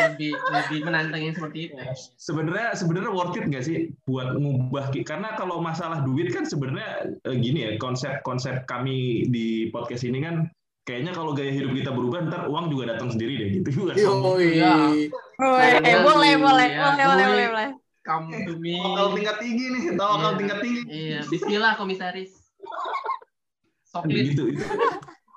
[0.09, 1.75] lebih lebih menantangin seperti itu.
[2.15, 3.77] Sebenarnya sebenarnya worth it nggak sih
[4.07, 9.67] buat ngubah karena kalau masalah duit kan sebenarnya eh, gini ya konsep konsep kami di
[9.69, 10.47] podcast ini kan
[10.87, 13.95] kayaknya kalau gaya hidup kita berubah ntar uang juga datang sendiri deh gitu kan.
[14.09, 14.89] Oh iya.
[15.37, 17.69] Boleh boleh boleh boleh boleh boleh.
[17.99, 18.73] Kamu to me.
[18.79, 20.81] Kalau tingkat tinggi nih, tahu kalau tingkat tinggi.
[20.89, 22.33] Iya, bismillah komisaris.
[23.85, 24.49] Sok gitu.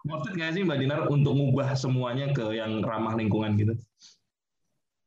[0.07, 3.75] Worth it nggak sih Mbak Dinar untuk mengubah semuanya ke yang ramah lingkungan gitu?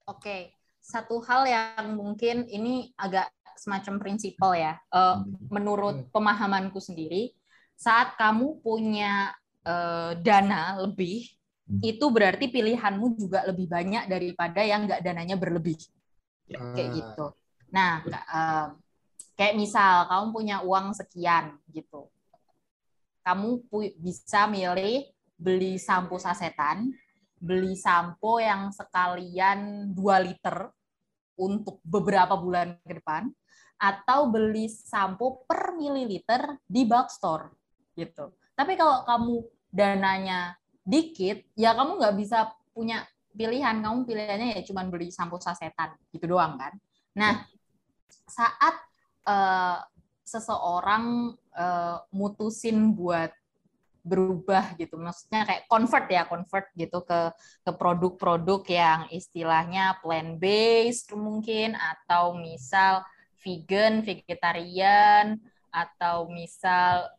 [0.06, 4.78] Oke, satu hal yang mungkin ini agak semacam prinsipal ya.
[4.94, 7.34] Uh, menurut pemahamanku sendiri,
[7.74, 9.34] saat kamu punya
[9.66, 11.26] uh, dana lebih,
[11.68, 11.82] hmm.
[11.82, 15.80] itu berarti pilihanmu juga lebih banyak daripada yang nggak dananya berlebih.
[16.46, 16.62] Ya.
[16.78, 17.26] Kayak gitu.
[17.74, 18.68] Nah, uh,
[19.36, 22.08] kayak misal kamu punya uang sekian gitu
[23.26, 23.66] kamu
[23.98, 26.94] bisa milih beli sampo sasetan,
[27.42, 30.70] beli sampo yang sekalian 2 liter
[31.36, 33.28] untuk beberapa bulan ke depan,
[33.82, 37.52] atau beli sampo per mililiter di store
[37.98, 38.32] gitu.
[38.56, 39.36] Tapi kalau kamu
[39.68, 43.04] dananya dikit, ya kamu nggak bisa punya
[43.36, 43.84] pilihan.
[43.84, 46.72] Kamu pilihannya ya cuma beli sampo sasetan gitu doang kan.
[47.20, 47.44] Nah,
[48.08, 48.76] saat
[49.28, 49.84] uh,
[50.24, 53.32] seseorang uh, mutusin buat
[54.06, 57.34] berubah gitu maksudnya kayak convert ya convert gitu ke
[57.66, 63.02] ke produk-produk yang istilahnya plant based mungkin atau misal
[63.42, 65.42] vegan vegetarian
[65.74, 67.10] atau misal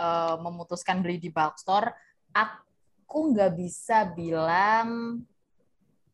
[0.00, 1.92] uh, memutuskan beli di bulk store
[2.32, 5.20] aku nggak bisa bilang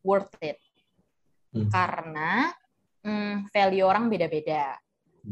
[0.03, 0.59] worth it
[1.55, 1.71] hmm.
[1.71, 2.51] karena
[3.03, 4.77] hmm, value orang beda-beda.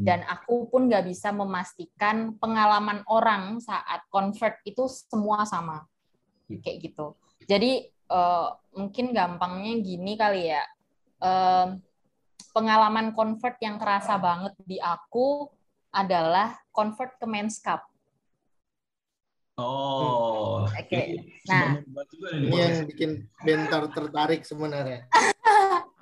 [0.05, 5.89] Dan aku pun nggak bisa memastikan pengalaman orang saat convert itu semua sama
[6.51, 6.61] hmm.
[6.61, 7.17] kayak gitu
[7.49, 10.65] jadi uh, mungkin gampangnya gini kali ya
[11.25, 11.77] uh,
[12.53, 15.49] pengalaman convert yang kerasa banget di aku
[15.93, 17.85] adalah convert ke men's cup
[19.57, 20.85] Oh, oke.
[20.85, 21.17] Okay.
[21.49, 21.81] Nah,
[22.37, 25.09] ini yang bikin bentar tertarik sebenarnya.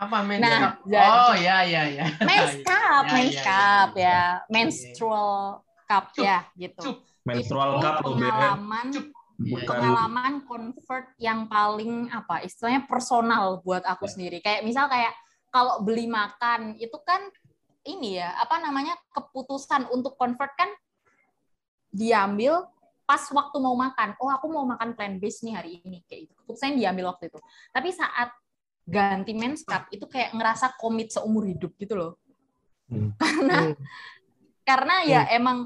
[0.05, 0.75] Apa men's nah, cup?
[0.85, 2.05] Oh ya ya ya.
[2.29, 4.21] Men's cup, ya, men's ya, cup ya, ya.
[4.53, 6.25] menstrual cup cup.
[6.25, 6.83] ya gitu.
[6.85, 6.97] Cup.
[7.25, 8.87] Menstrual cup pengalaman
[9.35, 9.67] Bukan.
[9.67, 14.39] pengalaman convert yang paling apa istilahnya personal buat aku sendiri.
[14.45, 15.11] Kayak misal kayak
[15.51, 17.19] kalau beli makan itu kan
[17.85, 20.71] ini ya apa namanya keputusan untuk convert kan
[21.91, 22.69] diambil
[23.05, 24.17] pas waktu mau makan.
[24.21, 26.33] Oh aku mau makan plant based nih hari ini kayak itu.
[26.45, 27.39] Keputusan diambil waktu itu.
[27.75, 28.33] Tapi saat
[28.85, 32.13] ganti men's cup itu kayak ngerasa komit seumur hidup gitu loh.
[32.89, 33.17] Hmm.
[33.21, 33.75] Karena hmm.
[34.65, 35.37] karena ya hmm.
[35.37, 35.59] emang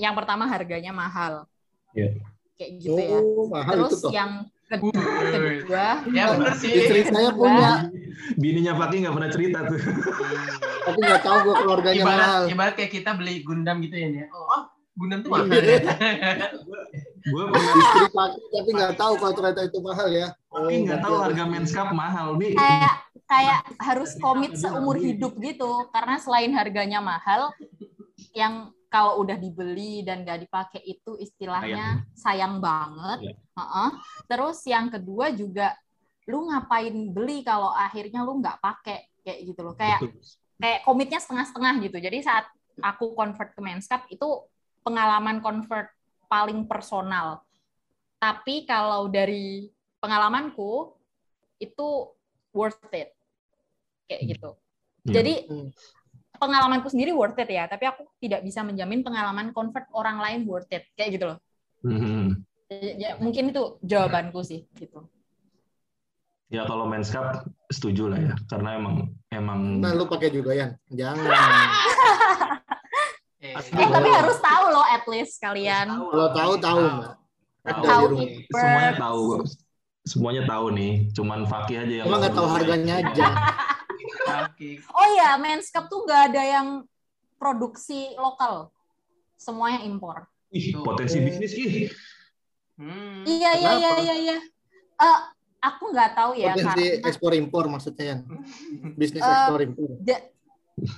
[0.00, 1.44] yang pertama harganya mahal.
[1.92, 2.16] Yeah.
[2.56, 3.18] Kayak gitu ya.
[3.20, 3.52] oh, ya.
[3.52, 4.12] Mahal Terus itu toh.
[4.12, 4.32] yang
[4.72, 4.92] kedua,
[5.28, 6.70] kedua ya benar sih.
[6.72, 7.92] Istri saya punya.
[8.40, 9.80] Bininya Paki nggak pernah cerita tuh.
[10.88, 12.42] Tapi nggak tahu gue keluarganya ibarat, mahal.
[12.48, 14.26] Ibarat kayak kita beli Gundam gitu ya.
[14.32, 14.64] Oh,
[14.96, 15.80] Gundam tuh mahal ya.
[17.22, 20.28] gue pernah istri pakai tapi nggak tahu kalau ternyata itu mahal ya.
[20.50, 22.52] Oh, tapi nggak tahu harga men's cup mahal nih.
[22.58, 22.94] Kayak
[23.30, 27.54] kayak harus komit seumur hidup gitu karena selain harganya mahal,
[28.34, 33.18] yang kalau udah dibeli dan nggak dipakai itu istilahnya sayang, sayang banget.
[33.56, 33.90] Uh -uh.
[34.28, 35.72] Terus yang kedua juga
[36.28, 40.02] lu ngapain beli kalau akhirnya lu nggak pakai kayak gitu loh kayak
[40.60, 41.96] kayak komitnya setengah-setengah gitu.
[42.02, 42.44] Jadi saat
[42.84, 44.44] aku convert ke men's cup itu
[44.84, 45.88] pengalaman convert
[46.32, 47.44] paling personal.
[48.16, 49.68] Tapi kalau dari
[50.00, 50.96] pengalamanku
[51.60, 52.08] itu
[52.56, 53.12] worth it.
[54.08, 54.30] Kayak hmm.
[54.32, 54.50] gitu.
[55.04, 55.12] Hmm.
[55.12, 55.34] Jadi
[56.40, 60.72] pengalamanku sendiri worth it ya, tapi aku tidak bisa menjamin pengalaman convert orang lain worth
[60.72, 60.88] it.
[60.96, 61.38] Kayak gitu loh.
[61.84, 62.40] Hmm.
[62.72, 65.04] Ya, ya, mungkin itu jawabanku sih gitu.
[66.52, 68.96] Ya kalau men's cup setuju lah ya, karena emang
[69.32, 69.80] emang.
[69.80, 71.32] Nah lu pakai juga ya, jangan.
[73.42, 75.90] Eh, tapi harus tahu loh at least kalian.
[75.90, 76.82] Kalau tahu tahu.
[77.66, 78.04] Tahu.
[78.54, 79.24] Semuanya tahu.
[80.06, 80.92] Semuanya tahu nih.
[81.10, 82.06] Cuman Fakih aja yang.
[82.06, 83.26] Emang nggak tahu harganya aja.
[84.98, 86.66] oh iya, Men's Cup tuh nggak ada yang
[87.34, 88.70] produksi lokal.
[89.34, 90.22] Semuanya impor.
[90.54, 91.90] Ih, potensi bisnis ih.
[92.78, 93.26] Hmm.
[93.26, 94.38] Iya iya iya iya iya.
[95.02, 95.18] Uh,
[95.58, 96.54] aku nggak tahu ya.
[96.54, 97.08] Potensi karena...
[97.10, 98.16] ekspor impor maksudnya ya.
[99.02, 99.98] Bisnis uh, ekspor impor.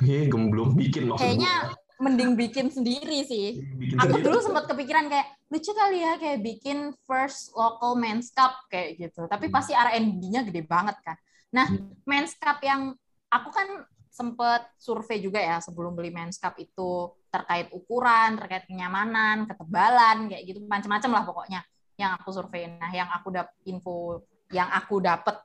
[0.05, 1.25] Iya, gemblung bikin maksudnya.
[1.25, 3.65] Kayaknya mending bikin sendiri sih.
[3.65, 4.25] Bikin aku sendiri.
[4.29, 9.25] dulu sempat kepikiran kayak lucu kali ya kayak bikin first local men's cup kayak gitu.
[9.25, 9.55] Tapi hmm.
[9.55, 11.17] pasti R&D-nya gede banget kan.
[11.55, 12.05] Nah, hmm.
[12.05, 12.93] men's cup yang
[13.33, 19.49] aku kan sempet survei juga ya sebelum beli men's cup itu terkait ukuran, terkait kenyamanan,
[19.51, 21.61] ketebalan kayak gitu macam-macam lah pokoknya
[21.99, 22.71] yang aku survei.
[22.79, 25.41] Nah, yang aku dapat info yang aku dapat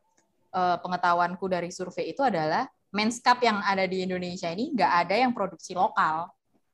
[0.54, 5.16] uh, pengetahuanku dari survei itu adalah men's cup yang ada di Indonesia ini nggak ada
[5.18, 6.30] yang produksi lokal.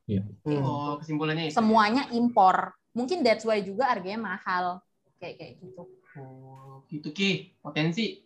[0.06, 0.26] Yeah.
[0.46, 0.62] Hmm.
[0.62, 1.58] Oh, kesimpulannya itu.
[1.58, 2.74] Semuanya impor.
[2.94, 4.80] Mungkin that's why juga harganya mahal.
[5.18, 5.82] Kayak kayak gitu.
[6.22, 7.58] Oh, gitu Ki.
[7.60, 8.22] Potensi.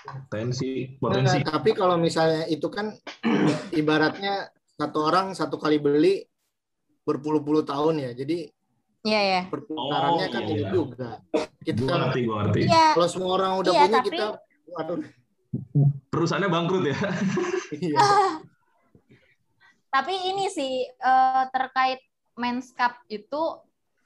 [0.00, 1.38] Potensi, potensi.
[1.42, 2.94] Nah, tapi kalau misalnya itu kan
[3.80, 6.24] ibaratnya satu orang satu kali beli
[7.04, 8.12] berpuluh-puluh tahun ya.
[8.14, 8.48] Jadi
[9.00, 9.40] Iya ya.
[9.48, 10.52] Perputarannya oh, kan iya.
[10.52, 11.10] ini juga.
[11.64, 12.60] Kita gua ngerti, gua ngerti.
[12.68, 12.86] Ya.
[12.92, 14.08] Kalau semua orang udah ya, punya tapi...
[14.12, 14.26] kita
[14.76, 14.98] waduh.
[16.12, 16.98] Perusahaannya bangkrut ya.
[17.80, 17.96] iya.
[19.90, 22.00] Tapi ini sih uh, terkait
[22.38, 23.58] men's cup itu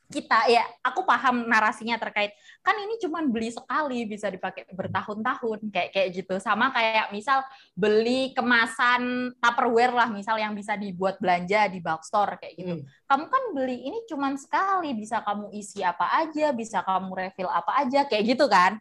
[0.05, 5.91] kita ya aku paham narasinya terkait kan ini cuma beli sekali bisa dipakai bertahun-tahun kayak
[5.91, 6.37] kayak gitu.
[6.39, 7.41] Sama kayak misal
[7.73, 12.75] beli kemasan tupperware lah misal yang bisa dibuat belanja di bulk store kayak gitu.
[12.79, 12.85] Hmm.
[13.09, 17.73] kamu kan beli ini cuma sekali bisa kamu isi apa aja bisa kamu refill apa
[17.81, 18.77] aja kayak gitu kan?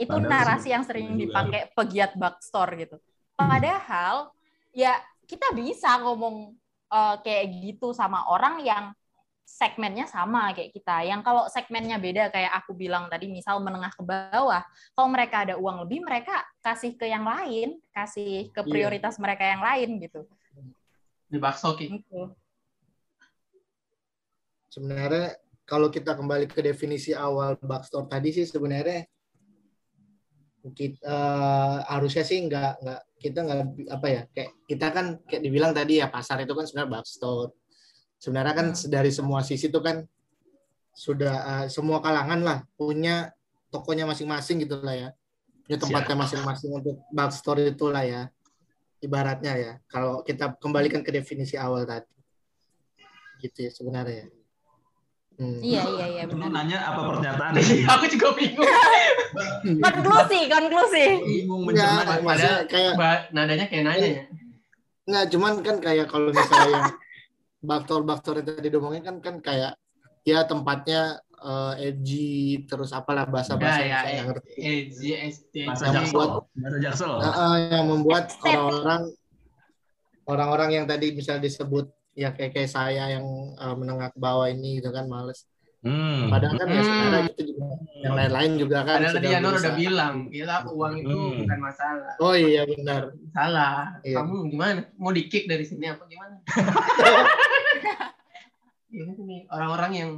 [0.00, 2.96] Itu padahal narasi yang sering dipakai pegiat bulk store gitu.
[3.36, 4.32] Padahal
[4.72, 4.96] ya
[5.32, 6.52] kita bisa ngomong
[6.92, 8.84] uh, kayak gitu sama orang yang
[9.48, 11.08] segmennya sama kayak kita.
[11.08, 14.60] Yang kalau segmennya beda kayak aku bilang tadi misal menengah ke bawah,
[14.92, 18.68] kalau mereka ada uang lebih mereka kasih ke yang lain, kasih ke iya.
[18.68, 19.22] prioritas iya.
[19.24, 20.20] mereka yang lain gitu.
[21.32, 22.36] Di bakso gitu.
[24.68, 29.08] Sebenarnya kalau kita kembali ke definisi awal backstore tadi sih sebenarnya
[30.70, 33.58] kita uh, harusnya sih nggak nggak kita nggak
[33.90, 37.50] apa ya kayak kita kan kayak dibilang tadi ya pasar itu kan sebenarnya backstore
[38.22, 38.86] sebenarnya kan hmm.
[38.86, 40.06] dari semua sisi itu kan
[40.94, 43.34] sudah uh, semua kalangan lah punya
[43.72, 45.08] tokonya masing-masing gitu lah ya.
[45.64, 48.22] Punya tempatnya masing-masing untuk backstore itu lah ya
[49.00, 49.72] ibaratnya ya.
[49.88, 52.12] Kalau kita kembalikan ke definisi awal tadi.
[53.40, 54.41] Gitu ya sebenarnya ya.
[55.40, 55.58] Hmm.
[55.64, 56.48] Iya iya iya benar.
[56.52, 57.52] nanya apa pernyataan?
[57.96, 58.68] Aku juga bingung.
[59.84, 61.06] konklusi, konklusi.
[61.24, 62.92] Bingung mencerna ya, padahal kayak
[63.32, 64.22] nadanya kayak nanya ya.
[65.02, 66.88] Nggak, cuman kan kayak kalau misalnya yang
[67.62, 69.78] baktor-baktor yang tadi diomongin kan kan kayak
[70.22, 76.78] ya tempatnya uh, edgy terus apalah bahasa-bahasa ya, yang ya, edgy, edgy, bahasa jaksel, bahasa
[76.78, 77.12] jaksel.
[77.18, 79.02] Uh, uh, yang membuat orang-orang
[80.26, 84.80] orang-orang yang tadi misal disebut ya kayak kayak saya yang uh, menengah ke bawah ini
[84.80, 85.48] gitu kan males.
[85.82, 86.30] Hmm.
[86.30, 86.78] Padahal kan ya hmm.
[86.78, 87.64] ya sekarang itu juga
[88.06, 89.02] yang lain-lain juga kan.
[89.02, 91.38] Padahal tadi Yanur udah bilang, gila uang itu hmm.
[91.42, 92.14] bukan masalah.
[92.22, 93.02] Oh iya benar.
[93.34, 93.98] Salah.
[94.06, 94.16] Iya.
[94.22, 94.80] Kamu gimana?
[94.94, 96.38] Mau di kick dari sini apa gimana?
[98.92, 100.10] Ini nih orang-orang yang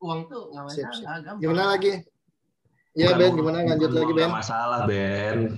[0.00, 0.90] uang tuh nggak masalah.
[0.96, 1.36] Siap, siap.
[1.36, 1.92] Gimana lagi?
[2.92, 4.28] Ya Ben, gimana lanjut lagi Ben?
[4.32, 5.56] Masalah Ben.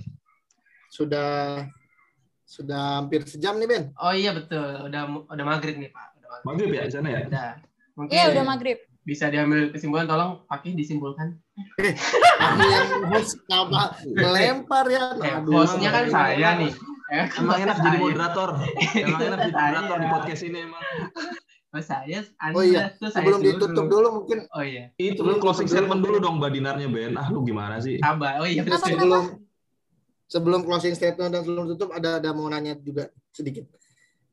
[0.91, 1.67] Sudah
[2.55, 3.85] sudah hampir sejam nih Ben.
[3.99, 6.07] Oh iya betul, udah udah maghrib nih Pak.
[6.23, 6.47] Udah maghrib.
[6.47, 7.21] maghrib ya di sana ya?
[7.27, 7.51] Udah.
[7.99, 8.79] Mungkin iya udah maghrib.
[9.05, 11.37] Bisa diambil kesimpulan, tolong pakai disimpulkan.
[11.77, 11.93] Eh,
[12.57, 15.12] yang host apa melempar ya.
[15.21, 16.73] Eh, hostnya kan saya nih.
[17.12, 18.49] Eh, emang enak jadi moderator.
[18.97, 20.83] Emang enak jadi moderator di podcast ini emang.
[21.75, 22.95] Oh saya, anda oh iya.
[23.03, 24.47] Tuh saya Sebelum ditutup dulu mungkin.
[24.55, 24.95] Oh iya.
[24.95, 27.19] Itu belum closing statement dulu dong Mbak Dinarnya Ben.
[27.19, 27.99] Ah lu gimana sih?
[27.99, 28.38] Sabar.
[28.38, 28.62] Oh iya.
[28.62, 29.44] Sebelum
[30.29, 33.69] sebelum closing statement dan sebelum tutup ada ada mau nanya juga sedikit.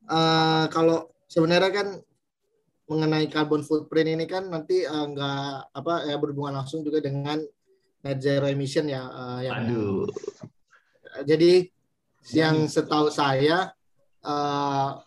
[0.08, 1.88] Uh, kalau sebenarnya kan
[2.90, 7.40] mengenai carbon footprint ini kan nanti uh, nggak apa ya berhubungan langsung juga dengan
[8.02, 10.10] net zero emission ya uh, yang Aduh.
[11.28, 11.68] Jadi
[12.34, 13.76] yang setahu saya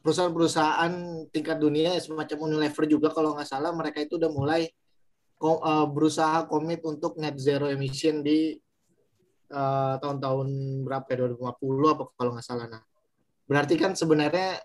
[0.02, 0.90] perusahaan-perusahaan
[1.30, 4.66] tingkat dunia semacam Unilever juga kalau nggak salah mereka itu udah mulai
[5.94, 8.58] berusaha komit untuk net zero emission di
[9.48, 10.48] tahun tahun-tahun
[10.88, 12.66] berapa ya 2050 apa kalau nggak salah.
[12.68, 12.82] Nah
[13.44, 14.60] berarti kan sebenarnya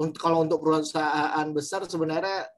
[0.00, 2.48] untuk kalau untuk perusahaan besar sebenarnya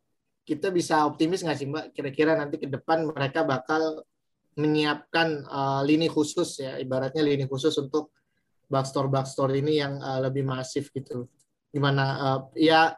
[0.42, 1.84] kita bisa optimis nggak sih mbak?
[1.94, 4.02] Kira-kira nanti ke depan mereka bakal
[4.58, 8.12] menyiapkan uh, lini khusus ya ibaratnya lini khusus untuk
[8.68, 11.26] backstore backstore ini yang uh, lebih masif gitu.
[11.72, 12.92] Gimana uh, ya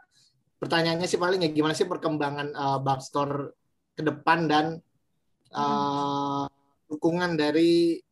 [0.59, 3.55] pertanyaannya sih paling ya gimana sih perkembangan uh, backstore
[3.95, 4.67] ke depan dan
[5.55, 6.45] uh,
[6.91, 8.03] dukungan dari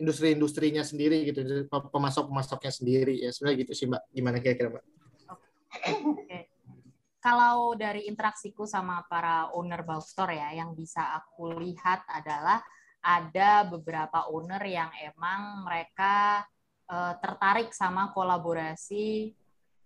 [0.00, 4.02] industri-industrinya sendiri gitu, pemasok-pemasoknya sendiri ya sebenarnya gitu sih mbak.
[4.10, 4.84] Gimana kira-kira mbak?
[6.08, 6.38] Oke.
[7.20, 12.64] Kalau dari interaksiku sama para owner bulk store ya, yang bisa aku lihat adalah
[13.04, 16.44] ada beberapa owner yang emang mereka
[16.88, 19.36] uh, tertarik sama kolaborasi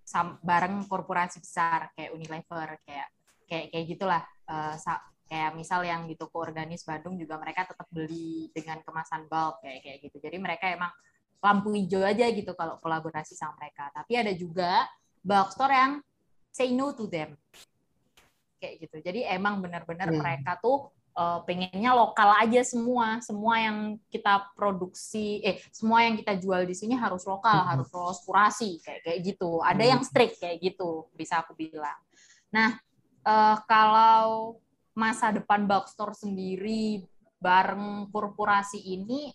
[0.04, 3.08] sam bareng korporasi besar kayak Unilever kayak
[3.48, 4.76] kayak kayak gitulah uh,
[5.24, 9.80] kayak misal yang di toko organis Bandung juga mereka tetap beli dengan kemasan bulk kayak
[9.80, 10.16] kayak gitu.
[10.20, 10.92] Jadi mereka emang
[11.44, 13.92] lampu hijau aja gitu kalau kolaborasi sama mereka.
[13.92, 14.88] Tapi ada juga
[15.24, 15.92] bulk store yang
[16.52, 17.36] say no to them.
[18.60, 18.96] Kayak gitu.
[19.04, 20.20] Jadi emang benar-benar hmm.
[20.20, 23.20] mereka tuh uh, pengennya lokal aja semua.
[23.24, 27.68] Semua yang kita produksi eh semua yang kita jual di sini harus lokal hmm.
[27.74, 29.60] harus lolos kurasi kayak kayak gitu.
[29.60, 29.92] Ada hmm.
[29.96, 31.98] yang strict kayak gitu bisa aku bilang.
[32.52, 32.76] Nah
[33.24, 34.60] uh, kalau
[34.94, 37.02] masa depan bulk store sendiri
[37.42, 39.28] bareng korporasi ini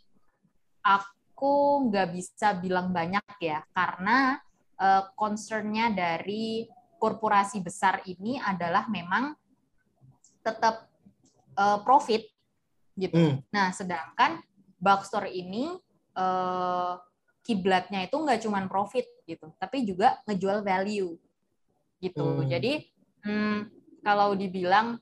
[0.82, 4.40] aku nggak bisa bilang banyak ya karena
[4.80, 6.66] uh, concernnya dari
[7.00, 9.36] korporasi besar ini adalah memang
[10.44, 10.88] tetap
[11.56, 12.28] uh, profit
[12.96, 13.16] gitu.
[13.16, 13.36] Hmm.
[13.52, 14.44] Nah sedangkan
[14.80, 15.72] bulk store ini
[16.16, 17.00] uh,
[17.44, 21.16] kiblatnya itu nggak cuma profit gitu, tapi juga ngejual value
[22.04, 22.26] gitu.
[22.44, 22.48] Hmm.
[22.48, 22.88] Jadi
[23.24, 23.58] hmm,
[24.04, 25.00] kalau dibilang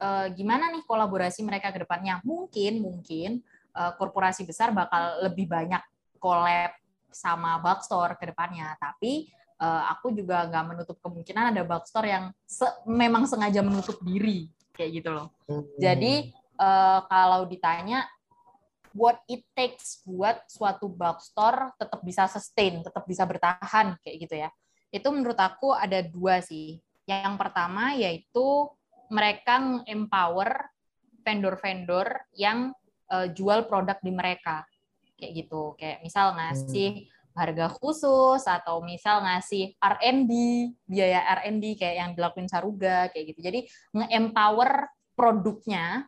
[0.00, 2.20] uh, gimana nih kolaborasi mereka ke depannya?
[2.22, 3.44] Mungkin mungkin
[3.76, 5.82] uh, korporasi besar bakal lebih banyak
[6.16, 6.72] collab
[7.12, 12.08] sama bulk store ke depannya, tapi uh, aku juga nggak menutup kemungkinan ada bulk store
[12.08, 15.32] yang se memang sengaja menutup diri kayak gitu loh.
[15.48, 15.64] Hmm.
[15.80, 18.04] Jadi uh, kalau ditanya
[18.96, 24.34] what it takes buat suatu bulk store tetap bisa sustain, tetap bisa bertahan kayak gitu
[24.36, 24.48] ya.
[24.88, 26.80] Itu menurut aku ada dua sih.
[27.06, 28.66] Yang pertama yaitu
[29.10, 30.70] mereka empower
[31.26, 32.70] vendor-vendor yang
[33.10, 34.62] uh, jual produk di mereka.
[35.18, 35.74] Kayak gitu.
[35.74, 37.34] Kayak misal ngasih hmm.
[37.34, 40.32] harga khusus atau misal ngasih R&D
[40.86, 43.40] biaya R&D kayak yang dilakuin Saruga kayak gitu.
[43.42, 43.60] Jadi
[43.96, 46.06] nge-empower produknya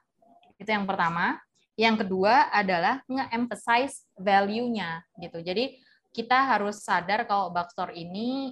[0.60, 1.38] itu yang pertama.
[1.78, 5.38] Yang kedua adalah nge-emphasize value-nya gitu.
[5.46, 5.78] Jadi
[6.10, 8.50] kita harus sadar kalau Backstore ini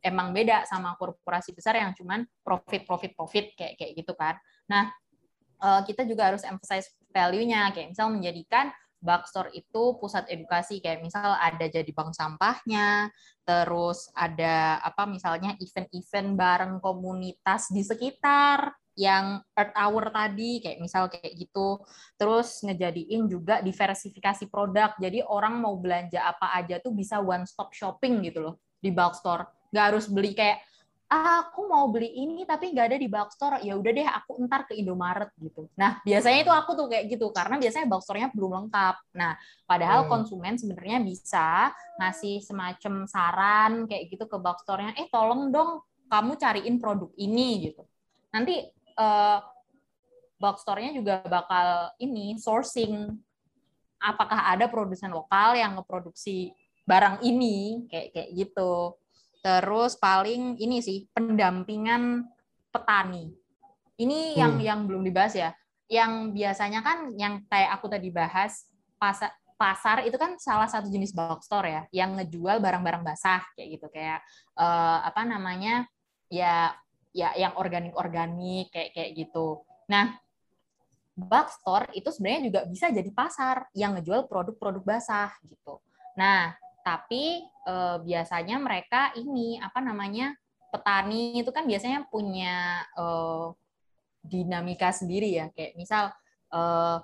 [0.00, 4.34] emang beda sama korporasi besar yang cuman profit profit profit kayak kayak gitu kan.
[4.68, 4.88] Nah,
[5.60, 11.32] eh, kita juga harus emphasize value-nya kayak misal menjadikan Backstore itu pusat edukasi kayak misal
[11.32, 13.08] ada jadi bank sampahnya,
[13.48, 21.08] terus ada apa misalnya event-event bareng komunitas di sekitar yang Earth Hour tadi kayak misal
[21.08, 21.80] kayak gitu.
[22.20, 24.92] Terus ngejadiin juga diversifikasi produk.
[25.00, 29.16] Jadi orang mau belanja apa aja tuh bisa one stop shopping gitu loh di bulk
[29.16, 30.62] store nggak harus beli kayak
[31.10, 34.62] ah, aku mau beli ini tapi nggak ada di bookstore ya udah deh aku entar
[34.62, 35.66] ke Indomaret gitu.
[35.74, 38.96] Nah biasanya itu aku tuh kayak gitu karena biasanya bookstore-nya belum lengkap.
[39.18, 39.34] Nah
[39.66, 40.10] padahal hmm.
[40.10, 46.78] konsumen sebenarnya bisa ngasih semacam saran kayak gitu ke bookstore-nya eh tolong dong kamu cariin
[46.78, 47.82] produk ini gitu.
[48.30, 49.42] Nanti uh,
[50.38, 53.18] bookstore-nya juga bakal ini sourcing
[53.98, 56.54] apakah ada produsen lokal yang ngeproduksi
[56.86, 58.96] barang ini kayak kayak gitu
[59.40, 62.28] Terus paling ini sih pendampingan
[62.68, 63.32] petani.
[64.00, 64.64] Ini yang hmm.
[64.64, 65.50] yang belum dibahas ya.
[65.90, 68.68] Yang biasanya kan yang kayak aku tadi bahas
[69.00, 73.76] pasar pasar itu kan salah satu jenis box store ya yang ngejual barang-barang basah kayak
[73.76, 74.24] gitu kayak
[74.56, 75.84] uh, apa namanya
[76.32, 76.72] ya
[77.12, 79.60] ya yang organik-organik kayak kayak gitu.
[79.90, 80.16] Nah,
[81.12, 85.82] box store itu sebenarnya juga bisa jadi pasar yang ngejual produk-produk basah gitu.
[86.16, 90.32] Nah, tapi eh, biasanya mereka ini apa namanya
[90.70, 93.46] petani itu kan biasanya punya eh,
[94.20, 96.12] dinamika sendiri ya kayak misal
[96.52, 96.98] eh,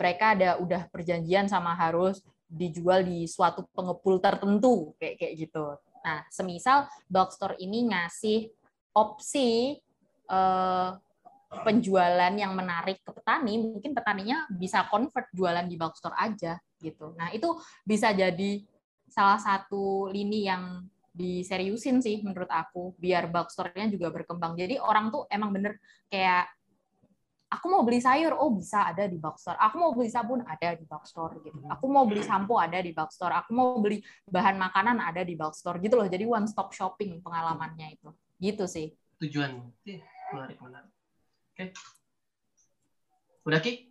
[0.00, 5.76] mereka ada udah perjanjian sama harus dijual di suatu pengepul tertentu kayak kayak gitu.
[6.00, 8.48] Nah, semisal box store ini ngasih
[8.96, 9.76] opsi
[10.26, 10.90] eh,
[11.50, 17.12] penjualan yang menarik ke petani, mungkin petaninya bisa convert jualan di box store aja gitu.
[17.18, 18.62] Nah, itu bisa jadi
[19.10, 24.54] salah satu lini yang diseriusin sih menurut aku biar bookstore-nya juga berkembang.
[24.54, 26.46] Jadi orang tuh emang bener kayak
[27.50, 29.58] aku mau beli sayur, oh bisa ada di bookstore.
[29.58, 31.58] Aku mau beli sabun ada di bookstore gitu.
[31.66, 33.34] Aku mau beli sampo ada di bookstore.
[33.42, 33.98] Aku mau beli
[34.30, 36.06] bahan makanan ada di bookstore gitu loh.
[36.06, 38.14] Jadi one stop shopping pengalamannya itu.
[38.38, 38.94] Gitu sih.
[39.18, 39.66] Tujuan.
[40.30, 40.90] Menarik, menarik.
[41.52, 41.64] Oke.
[43.44, 43.90] Udah Ki?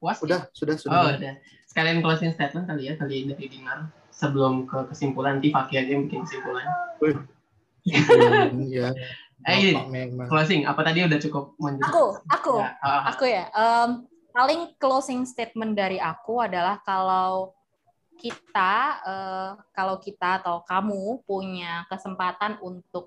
[0.00, 0.20] Puas?
[0.20, 0.92] Sudah, sudah, sudah.
[0.92, 1.34] Oh, udah.
[1.76, 3.92] Sekalian closing statement kali ya, kali dari Dinar.
[4.08, 6.64] Sebelum ke kesimpulan, nanti Fakih aja yang bikin kesimpulan.
[7.84, 8.96] Iya.
[9.46, 9.76] Eh,
[10.32, 10.64] closing.
[10.64, 11.92] Apa tadi udah cukup menjelaskan?
[11.92, 12.70] Aku, aku, ya.
[12.82, 13.44] uh, aku ya.
[13.52, 13.90] Um,
[14.32, 17.54] paling closing statement dari aku adalah kalau
[18.18, 18.74] kita,
[19.06, 23.06] uh, kalau kita atau kamu punya kesempatan untuk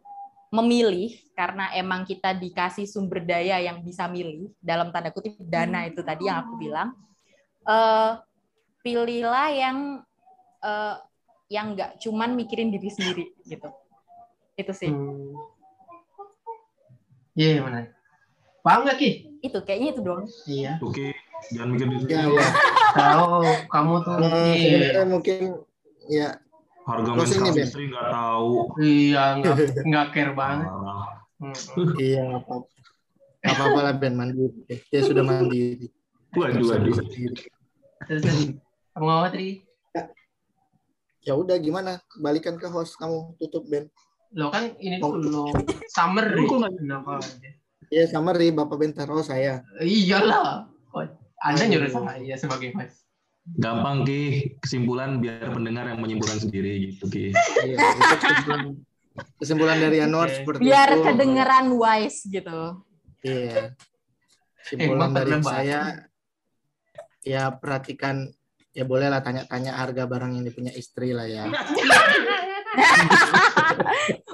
[0.54, 6.00] memilih karena emang kita dikasih sumber daya yang bisa milih dalam tanda kutip dana itu
[6.06, 6.96] tadi yang aku bilang
[7.68, 8.22] uh,
[8.84, 9.78] pilihlah yang
[10.64, 10.96] uh,
[11.50, 13.70] yang nggak cuman mikirin diri sendiri gitu
[14.60, 15.34] itu sih hmm.
[17.36, 17.80] iya yeah, mana
[18.62, 21.12] paham gak ki itu kayaknya itu doang iya oke okay.
[21.56, 22.50] jangan mikir diri sendiri ya,
[22.94, 25.02] tahu kamu tuh uh, iya.
[25.08, 25.42] mungkin
[26.10, 26.30] ya
[26.90, 28.74] Harga mes istri nggak tahu.
[28.82, 29.56] Iya, nggak
[29.94, 30.68] nggak care banget.
[32.02, 32.56] iya, nggak apa
[33.40, 34.58] Nggak apa-apa lah Ben mandiri.
[34.92, 35.88] Dia sudah mandiri.
[36.36, 36.98] Waduh, waduh.
[38.10, 38.24] Terus,
[39.00, 39.50] kamu ngomong tadi?
[41.24, 42.04] Ya udah gimana?
[42.20, 43.88] Balikan ke host kamu tutup Ben.
[44.36, 45.48] Lo kan ini tuh lo
[45.88, 46.44] summary.
[46.46, 47.24] Kenapa?
[47.90, 49.64] Iya summary Bapak Ben taruh saya.
[49.80, 50.68] Iyalah.
[51.40, 53.08] Anda nyuruh saya sebagai host.
[53.50, 57.34] Gampang Ki, kesimpulan biar pendengar yang menyimpulkan sendiri gitu Ki.
[57.66, 57.78] Iya,
[58.20, 58.62] kesimpulan,
[59.42, 60.38] kesimpulan dari Anwar okay.
[60.44, 61.02] seperti biar itu.
[61.08, 62.62] kedengeran wise gitu.
[63.26, 63.74] Iya.
[64.62, 65.82] Kesimpulan eh, dari saya
[67.26, 68.30] ya perhatikan
[68.74, 71.50] ya bolehlah tanya-tanya harga barang yang dipunya istri lah ya.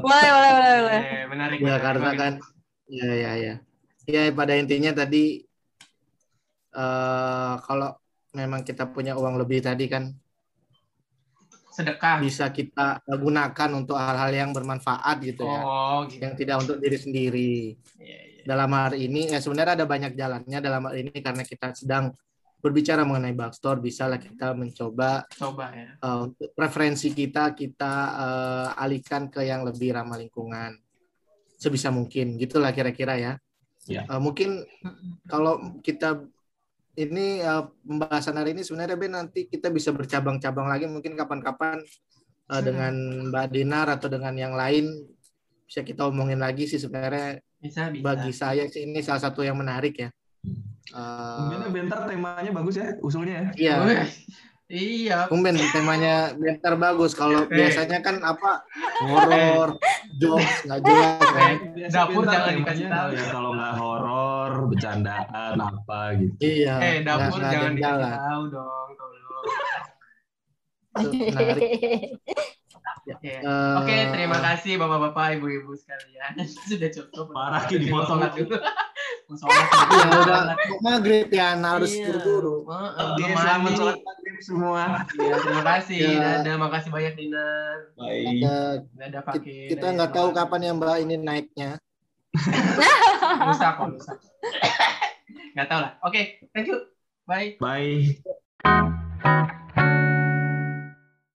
[0.06, 1.02] boleh, boleh, boleh, boleh.
[1.02, 1.58] Eh, menarik.
[1.64, 2.34] Ya karena kan
[2.90, 3.54] ya ya ya.
[4.06, 5.42] Ya pada intinya tadi
[6.76, 7.98] uh, kalau
[8.36, 10.12] memang kita punya uang lebih tadi kan
[11.76, 16.24] sedekah bisa kita gunakan untuk hal-hal yang bermanfaat gitu ya oh, gitu.
[16.24, 17.56] yang tidak untuk diri sendiri
[18.00, 18.46] yeah, yeah.
[18.48, 22.16] dalam hari ini ya sebenarnya ada banyak jalannya dalam hal ini karena kita sedang
[22.66, 29.30] berbicara mengenai backstore bisa lah kita mencoba coba ya uh, preferensi kita kita uh, alihkan
[29.30, 30.74] ke yang lebih ramah lingkungan
[31.62, 33.34] sebisa mungkin gitulah kira-kira ya
[33.86, 34.10] yeah.
[34.10, 34.66] uh, mungkin
[35.30, 36.26] kalau kita
[36.98, 41.86] ini uh, pembahasan hari ini sebenarnya Ben nanti kita bisa bercabang-cabang lagi mungkin kapan-kapan
[42.50, 42.66] uh, hmm.
[42.66, 42.94] dengan
[43.30, 44.90] Mbak Dinar atau dengan yang lain
[45.66, 48.02] bisa kita omongin lagi sih sebenarnya bisa, bisa.
[48.02, 50.10] bagi saya sih ini salah satu yang menarik ya.
[50.94, 53.74] Uh, Mungkin bentar temanya bagus ya usulnya ya.
[53.82, 54.06] Iya.
[54.66, 55.30] Iya.
[55.30, 57.14] Tumben temanya bentar bagus.
[57.14, 58.66] Kalau biasanya kan apa
[59.06, 59.78] horor,
[60.18, 61.56] jokes nggak jelas kan.
[61.90, 66.34] Dapur jangan dikasih tahu ya kalau nggak horor, bercandaan apa gitu.
[66.42, 66.76] Iya.
[66.82, 69.46] Eh dapur gak, jangan dikasih tahu dong, tolong.
[73.06, 73.42] Ya.
[73.46, 76.42] Uh, Oke, okay, terima kasih bapak-bapak, ibu-ibu sekalian.
[76.70, 77.34] Sudah cukup.
[77.34, 78.58] Parah di foto dulu.
[79.26, 80.42] ya udah
[80.86, 82.14] maghrib ya harus iya.
[82.14, 82.66] buru-buru.
[82.70, 85.06] Oke, selamat sholat maghrib semua.
[85.18, 85.98] Iya, terima kasih.
[85.98, 86.20] Ya.
[86.42, 87.78] Dadah, makasih banyak Dinar.
[87.98, 88.26] Baik.
[88.94, 89.70] Dadah, pakai.
[89.74, 91.72] Kita nggak tahu kapan ya Mbak ini naiknya.
[93.48, 94.14] lusa kok, lusa.
[95.58, 95.92] Nggak tahu lah.
[96.06, 96.78] Oke, okay, thank you.
[97.26, 97.58] Bye.
[97.58, 98.22] Bye.